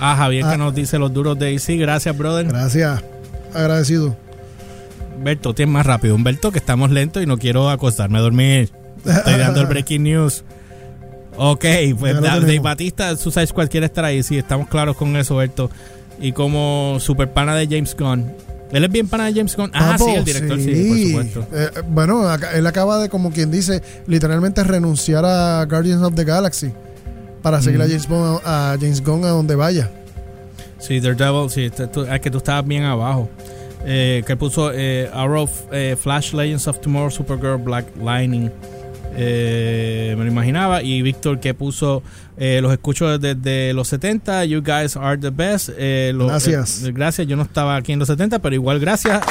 Ah, 0.00 0.16
Javier 0.16 0.44
Ah. 0.46 0.52
que 0.52 0.58
nos 0.58 0.74
dice 0.74 0.98
los 0.98 1.12
duros 1.12 1.38
de 1.38 1.54
AC. 1.54 1.76
Gracias, 1.76 2.16
brother. 2.16 2.46
Gracias, 2.46 3.02
agradecido. 3.54 4.16
Humberto, 5.16 5.54
tienes 5.54 5.72
más 5.72 5.86
rápido. 5.86 6.14
Humberto, 6.14 6.50
que 6.52 6.58
estamos 6.58 6.90
lentos 6.90 7.22
y 7.22 7.26
no 7.26 7.38
quiero 7.38 7.70
acostarme 7.70 8.18
a 8.18 8.20
dormir. 8.22 8.70
Estoy 9.04 9.34
dando 9.38 9.60
el 9.60 9.66
breaking 9.66 10.02
news. 10.02 10.44
Ok, 11.38 11.64
pues 11.98 12.20
Dave. 12.20 12.58
Batista, 12.60 13.14
Suicide 13.16 13.46
Squad 13.46 13.68
quiere 13.68 13.86
estar 13.86 14.04
ahí. 14.04 14.22
Sí, 14.22 14.38
estamos 14.38 14.68
claros 14.68 14.96
con 14.96 15.14
eso, 15.16 15.34
Humberto. 15.34 15.70
Y 16.20 16.32
como 16.32 16.96
super 17.00 17.30
pana 17.32 17.54
de 17.54 17.66
James 17.66 17.94
Gunn. 17.98 18.32
Él 18.72 18.84
es 18.84 18.90
bien 18.90 19.06
pana 19.08 19.26
de 19.26 19.34
James 19.34 19.56
Gunn. 19.56 19.70
Ah, 19.74 19.92
Papo, 19.92 20.06
sí, 20.06 20.14
el 20.16 20.24
director, 20.24 20.60
sí, 20.60 21.12
por 21.12 21.24
supuesto. 21.24 21.56
Eh, 21.56 21.82
bueno, 21.88 22.22
él 22.54 22.66
acaba 22.66 22.98
de, 22.98 23.08
como 23.08 23.30
quien 23.30 23.50
dice, 23.50 23.82
literalmente 24.06 24.64
renunciar 24.64 25.24
a 25.24 25.64
Guardians 25.66 26.02
of 26.02 26.14
the 26.14 26.24
Galaxy 26.24 26.72
para 27.42 27.62
seguir 27.62 27.80
a, 27.80 27.84
Mm. 27.84 27.88
James 27.88 28.08
Bond, 28.08 28.40
a 28.44 28.76
James 28.80 29.04
Gunn 29.04 29.24
a 29.24 29.28
donde 29.28 29.54
vaya. 29.54 29.90
Sí, 30.78 31.00
Daredevil, 31.00 31.48
sí, 31.48 31.64
es 31.64 32.20
que 32.20 32.30
tú 32.30 32.38
estabas 32.38 32.66
bien 32.66 32.82
abajo. 32.82 33.30
Eh, 33.84 34.24
que 34.26 34.36
puso 34.36 34.72
eh, 34.74 35.08
Arrow, 35.14 35.48
eh, 35.70 35.96
Flash 36.00 36.32
Legends 36.32 36.66
of 36.66 36.80
Tomorrow, 36.80 37.10
Supergirl, 37.10 37.56
Black 37.62 37.86
Lightning. 38.02 38.50
Eh, 39.16 40.14
me 40.18 40.24
lo 40.24 40.30
imaginaba. 40.30 40.82
Y 40.82 41.02
Víctor 41.02 41.40
que 41.40 41.54
puso 41.54 42.02
eh, 42.36 42.60
los 42.62 42.72
escucho 42.72 43.18
desde 43.18 43.72
los 43.72 43.88
70. 43.88 44.44
You 44.44 44.62
guys 44.62 44.96
are 44.96 45.16
the 45.18 45.30
best. 45.30 45.70
Eh, 45.78 46.12
lo- 46.14 46.26
Gracias. 46.26 46.82
eh, 46.84 46.92
gracias. 46.92 47.26
Yo 47.26 47.36
no 47.36 47.42
estaba 47.44 47.76
aquí 47.76 47.92
en 47.92 47.98
los 47.98 48.08
70, 48.08 48.38
pero 48.40 48.54
igual 48.54 48.78
gracias. 48.80 49.20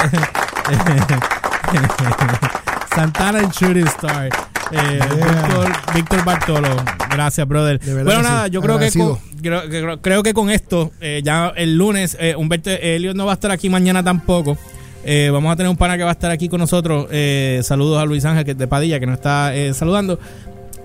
Santana 2.94 3.40
and 3.40 3.52
Shooting 3.52 3.86
Star. 3.88 4.28
Eh, 4.72 4.98
Víctor, 5.14 5.72
Víctor 5.94 6.24
Bartolo. 6.24 6.68
Gracias, 7.10 7.46
brother. 7.46 7.78
Bueno, 7.84 8.22
nada, 8.22 8.46
sí. 8.46 8.50
yo 8.50 8.60
creo 8.62 8.78
que, 8.78 8.86
Agradecido. 8.86 9.20
creo, 9.40 9.62
que- 9.62 9.68
creo- 9.68 10.00
creo 10.02 10.22
que 10.22 10.34
con 10.34 10.50
esto, 10.50 10.90
eh, 11.00 11.20
ya 11.24 11.52
el 11.56 11.76
lunes, 11.76 12.16
eh, 12.18 12.34
Humberto 12.36 12.70
Elliot 12.70 13.14
no 13.16 13.26
va 13.26 13.32
a 13.32 13.34
estar 13.34 13.50
aquí 13.50 13.68
mañana 13.68 14.02
tampoco. 14.02 14.58
Eh, 15.08 15.30
vamos 15.32 15.52
a 15.52 15.56
tener 15.56 15.70
un 15.70 15.76
pana 15.76 15.96
que 15.96 16.02
va 16.02 16.10
a 16.10 16.12
estar 16.12 16.30
aquí 16.32 16.48
con 16.48 16.58
nosotros. 16.60 17.06
Eh, 17.12 17.60
saludos 17.62 18.02
a 18.02 18.04
Luis 18.04 18.24
Ángel 18.24 18.44
que 18.44 18.50
es 18.50 18.58
de 18.58 18.66
Padilla 18.66 18.98
que 18.98 19.06
nos 19.06 19.14
está 19.14 19.54
eh, 19.54 19.72
saludando. 19.72 20.18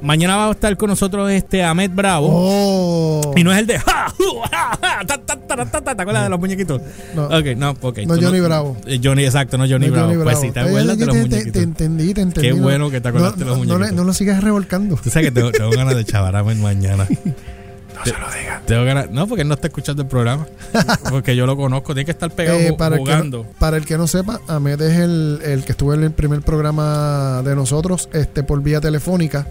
Mañana 0.04 0.36
va 0.36 0.48
a 0.48 0.52
estar 0.52 0.76
con 0.78 0.90
nosotros 0.90 1.30
este 1.32 1.64
Ahmed 1.64 1.92
Bravo. 1.94 2.28
Oh. 2.32 3.34
Y 3.36 3.44
no 3.44 3.52
es 3.52 3.60
el 3.60 3.68
de 3.68 3.78
ja, 3.80 4.08
ja, 4.52 4.80
ja, 4.82 5.06
ta, 5.06 5.18
ta, 5.18 5.36
ta, 5.66 5.96
¿Te 5.96 6.02
acuerdas 6.02 6.24
de 6.24 6.30
los 6.30 6.40
muñequitos? 6.40 6.82
No. 7.16 7.26
Ok, 7.26 7.46
no, 7.56 7.76
ok. 7.82 8.00
No 8.08 8.16
Johnny 8.20 8.40
Bravo. 8.40 8.78
Eh, 8.88 9.00
Johnny, 9.04 9.26
exacto, 9.26 9.58
no 9.60 9.66
Johnny, 9.70 9.88
No, 9.88 9.92
Bravo. 9.94 10.08
Johnny 10.10 10.24
Pues 10.24 10.36
Bravo. 10.36 10.42
sí, 10.42 10.52
te 10.52 10.60
acuerdas 10.60 10.98
de 10.98 11.06
los 11.06 11.16
te- 11.16 11.22
muñequitos. 11.22 11.54
Te 11.54 11.62
entendí, 11.62 12.14
te 12.16 12.22
entendí. 12.22 12.50
Qué 12.50 12.56
No- 12.56 12.64
bueno 12.64 12.90
que 12.90 13.00
te 13.02 13.10
acordaste 13.10 13.40
de 13.40 13.46
no, 13.46 13.52
los 13.52 13.58
no, 13.60 13.64
le- 13.66 13.70
muñequitos. 13.78 13.96
no 13.98 14.04
lo 14.06 14.14
sigas 14.14 14.44
revolcando. 14.44 14.96
Tú 14.98 15.10
sabes 15.12 15.28
que 15.30 15.32
tengo, 15.36 15.52
tengo 15.52 15.70
ganas 15.70 15.96
de 15.96 16.04
chavarame 16.06 16.56
mañana. 16.56 17.08
No 17.96 18.04
se 18.06 18.12
lo 18.12 18.32
diga. 18.32 18.62
Tengo. 18.66 19.12
No, 19.14 19.28
porque 19.28 19.42
él 19.44 19.48
no 19.48 19.54
está 19.56 19.68
escuchando 19.68 20.02
el 20.04 20.08
programa. 20.08 20.48
Porque 21.10 21.36
yo 21.36 21.46
lo 21.46 21.56
conozco. 21.58 21.94
Tiene 21.94 22.06
que 22.06 22.12
estar 22.12 22.32
pegado 22.32 22.58
Eh, 22.60 22.74
para, 22.78 22.96
el 22.96 23.04
que 23.04 23.12
jugando. 23.12 23.38
no, 23.44 23.60
para 23.60 23.78
el 23.78 23.86
que 23.86 23.98
no 23.98 24.08
sepa, 24.08 24.40
Ahmed 24.48 24.82
es 24.82 24.98
el, 25.00 25.40
el 25.44 25.64
que 25.66 25.74
estuvo 25.74 25.94
en 25.94 26.04
el 26.04 26.12
primer 26.12 26.42
programa 26.42 27.42
de 27.44 27.56
nosotros 27.56 28.10
este 28.14 28.44
por 28.44 28.62
vía 28.64 28.80
telefónica 28.82 29.48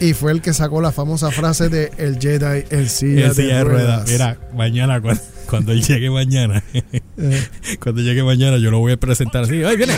y 0.00 0.12
fue 0.12 0.32
el 0.32 0.42
que 0.42 0.52
sacó 0.52 0.80
la 0.80 0.92
famosa 0.92 1.30
frase 1.30 1.68
de 1.68 1.90
el 1.98 2.18
Jedi 2.18 2.64
en 2.70 2.88
silla, 2.88 3.26
En 3.28 3.34
silla 3.34 3.48
de 3.48 3.54
de 3.58 3.64
ruedas. 3.64 3.86
ruedas. 4.08 4.10
Mira, 4.10 4.36
mañana, 4.54 5.00
cuando, 5.00 5.22
cuando 5.48 5.72
él 5.72 5.82
llegue 5.82 6.10
mañana, 6.10 6.62
Eh, 6.74 7.48
cuando 7.82 8.02
llegue 8.02 8.22
mañana, 8.22 8.58
yo 8.58 8.70
lo 8.70 8.78
voy 8.80 8.92
a 8.92 8.96
presentar 8.98 9.44
así. 9.44 9.62
¡Ay, 9.64 9.76
viene! 9.76 9.94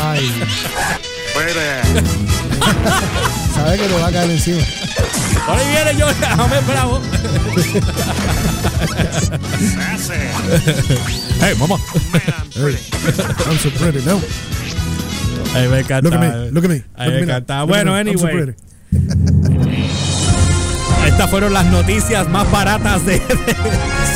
ay. 0.00 0.30
Sabe 3.54 3.76
que 3.78 3.86
te 3.88 3.94
va 3.94 4.06
a 4.08 4.12
caer 4.12 4.30
encima. 4.30 4.62
¡Por 5.46 5.56
ahí 5.58 5.66
viene 5.68 5.96
yo! 5.98 6.06
¡Amén, 6.38 6.64
bravo! 6.66 7.00
¡Hey, 11.40 11.54
mamá! 11.58 11.76
Hey, 12.12 12.22
I'm 13.46 13.58
so 13.58 13.70
pretty 13.70 14.04
now. 14.04 14.20
Ahí 15.54 15.68
me 15.68 15.80
encanta. 15.80 16.02
Look 16.02 16.14
at 16.14 16.20
me, 16.20 16.50
look 16.50 16.64
at 16.64 16.70
me. 16.70 16.76
Look 16.76 16.84
me 16.84 16.84
at 16.96 17.08
me 17.08 17.26
now. 17.26 17.36
encanta. 17.38 17.60
Look 17.66 17.76
at 17.76 17.84
Bueno, 17.84 17.92
me, 17.92 17.98
I'm 17.98 18.18
so 18.18 18.26
anyway. 18.28 18.54
Estas 21.08 21.30
fueron 21.30 21.52
las 21.52 21.66
noticias 21.66 22.28
más 22.28 22.50
baratas 22.52 23.04
de, 23.04 23.14
de- 23.14 23.20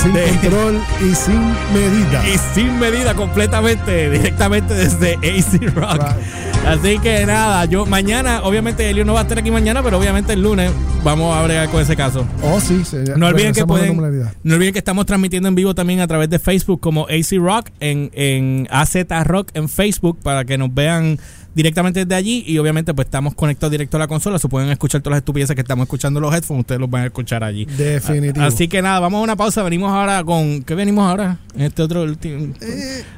Sin 0.02 0.12
de- 0.12 0.24
control 0.24 0.80
y 1.00 1.14
sin 1.14 1.40
medida. 1.72 2.22
y 2.28 2.38
sin 2.54 2.78
medida 2.78 3.14
completamente, 3.14 4.10
directamente 4.10 4.74
desde 4.74 5.14
AC 5.14 5.74
Rock. 5.74 5.94
Right. 5.94 6.66
Así 6.66 6.98
que 7.00 7.26
nada, 7.26 7.64
yo 7.64 7.86
mañana, 7.86 8.42
obviamente 8.44 8.88
Elio 8.88 9.04
no 9.04 9.14
va 9.14 9.20
a 9.20 9.22
estar 9.22 9.38
aquí 9.38 9.50
mañana, 9.50 9.82
pero 9.82 9.98
obviamente 9.98 10.32
el 10.34 10.42
lunes 10.42 10.70
vamos 11.02 11.34
a 11.36 11.42
bregar 11.42 11.68
con 11.70 11.80
ese 11.82 11.96
caso. 11.96 12.24
Oh, 12.42 12.60
sí. 12.60 12.84
se- 12.84 13.16
No 13.16 13.26
olviden 13.26 13.52
que 13.52 13.66
pueden, 13.66 13.96
no 14.44 14.54
olviden 14.54 14.72
que 14.72 14.78
estamos 14.78 15.06
transmitiendo 15.06 15.48
en 15.48 15.54
vivo 15.56 15.74
también 15.74 16.00
a 16.00 16.06
través 16.06 16.30
de 16.30 16.38
Facebook 16.38 16.80
como 16.80 17.06
AC 17.06 17.38
Rock 17.38 17.70
en, 17.80 18.10
en 18.14 18.68
AZ 18.70 18.94
Rock 19.24 19.48
en 19.54 19.68
Facebook 19.68 20.18
para 20.22 20.44
que 20.44 20.56
nos 20.58 20.72
vean 20.72 21.18
directamente 21.54 22.00
desde 22.04 22.14
allí 22.14 22.44
y 22.46 22.58
obviamente 22.58 22.94
pues 22.94 23.06
estamos 23.06 23.34
conectados 23.34 23.70
directo 23.70 23.96
a 23.96 24.00
la 24.00 24.06
consola, 24.08 24.38
se 24.38 24.48
pueden 24.48 24.70
escuchar 24.70 25.00
todas 25.02 25.16
las 25.16 25.20
estupideces 25.20 25.54
que 25.54 25.60
estamos 25.62 25.84
escuchando 25.84 26.18
en 26.18 26.22
los 26.22 26.34
headphones, 26.34 26.60
ustedes 26.62 26.80
los 26.80 26.88
van 26.90 27.02
a 27.02 27.06
escuchar 27.06 27.44
allí. 27.44 27.64
Definitivo. 27.66 28.44
Así 28.44 28.68
que 28.68 28.80
nada, 28.82 29.00
vamos 29.00 29.18
a 29.20 29.22
una 29.22 29.36
pausa, 29.36 29.62
venimos 29.62 29.90
ahora 29.92 30.22
con 30.24 30.62
¿qué 30.62 30.74
venimos 30.74 31.08
ahora? 31.08 31.38
En 31.54 31.62
Este 31.62 31.82
otro 31.82 32.02
último 32.02 32.54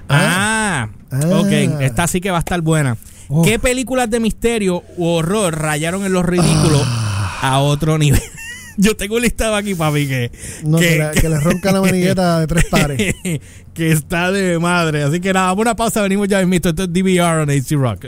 Ah, 0.08 0.88
Ah. 1.10 1.20
ok, 1.40 1.80
esta 1.82 2.06
sí 2.08 2.20
que 2.20 2.30
va 2.30 2.38
a 2.38 2.40
estar 2.40 2.60
buena. 2.60 2.96
Oh. 3.28 3.42
¿Qué 3.42 3.58
películas 3.58 4.10
de 4.10 4.20
misterio 4.20 4.82
u 4.96 5.06
horror 5.06 5.56
rayaron 5.58 6.04
en 6.04 6.12
los 6.12 6.24
ridículos 6.24 6.82
Ah. 6.84 7.38
a 7.42 7.58
otro 7.60 7.98
nivel? 7.98 8.20
Yo 8.76 8.96
tengo 8.96 9.14
un 9.14 9.22
listado 9.22 9.54
aquí, 9.54 9.76
papi, 9.76 10.08
que, 10.08 10.32
No, 10.64 10.78
que, 10.78 10.98
la- 10.98 11.12
que 11.12 11.28
le 11.28 11.38
ronca 11.38 11.70
la 11.70 11.80
manigueta 11.80 12.40
de 12.40 12.46
tres 12.48 12.64
pares. 12.64 13.14
que 13.74 13.92
está 13.92 14.32
de 14.32 14.58
madre. 14.58 15.04
Así 15.04 15.20
que 15.20 15.32
nada, 15.32 15.46
vamos 15.46 15.60
a 15.60 15.62
una 15.70 15.76
pausa, 15.76 16.02
venimos 16.02 16.26
ya 16.26 16.44
mismo. 16.44 16.54
Esto 16.54 16.82
es 16.82 16.92
DVR 16.92 17.42
on 17.42 17.50
AC 17.50 17.70
Rock. 17.76 18.06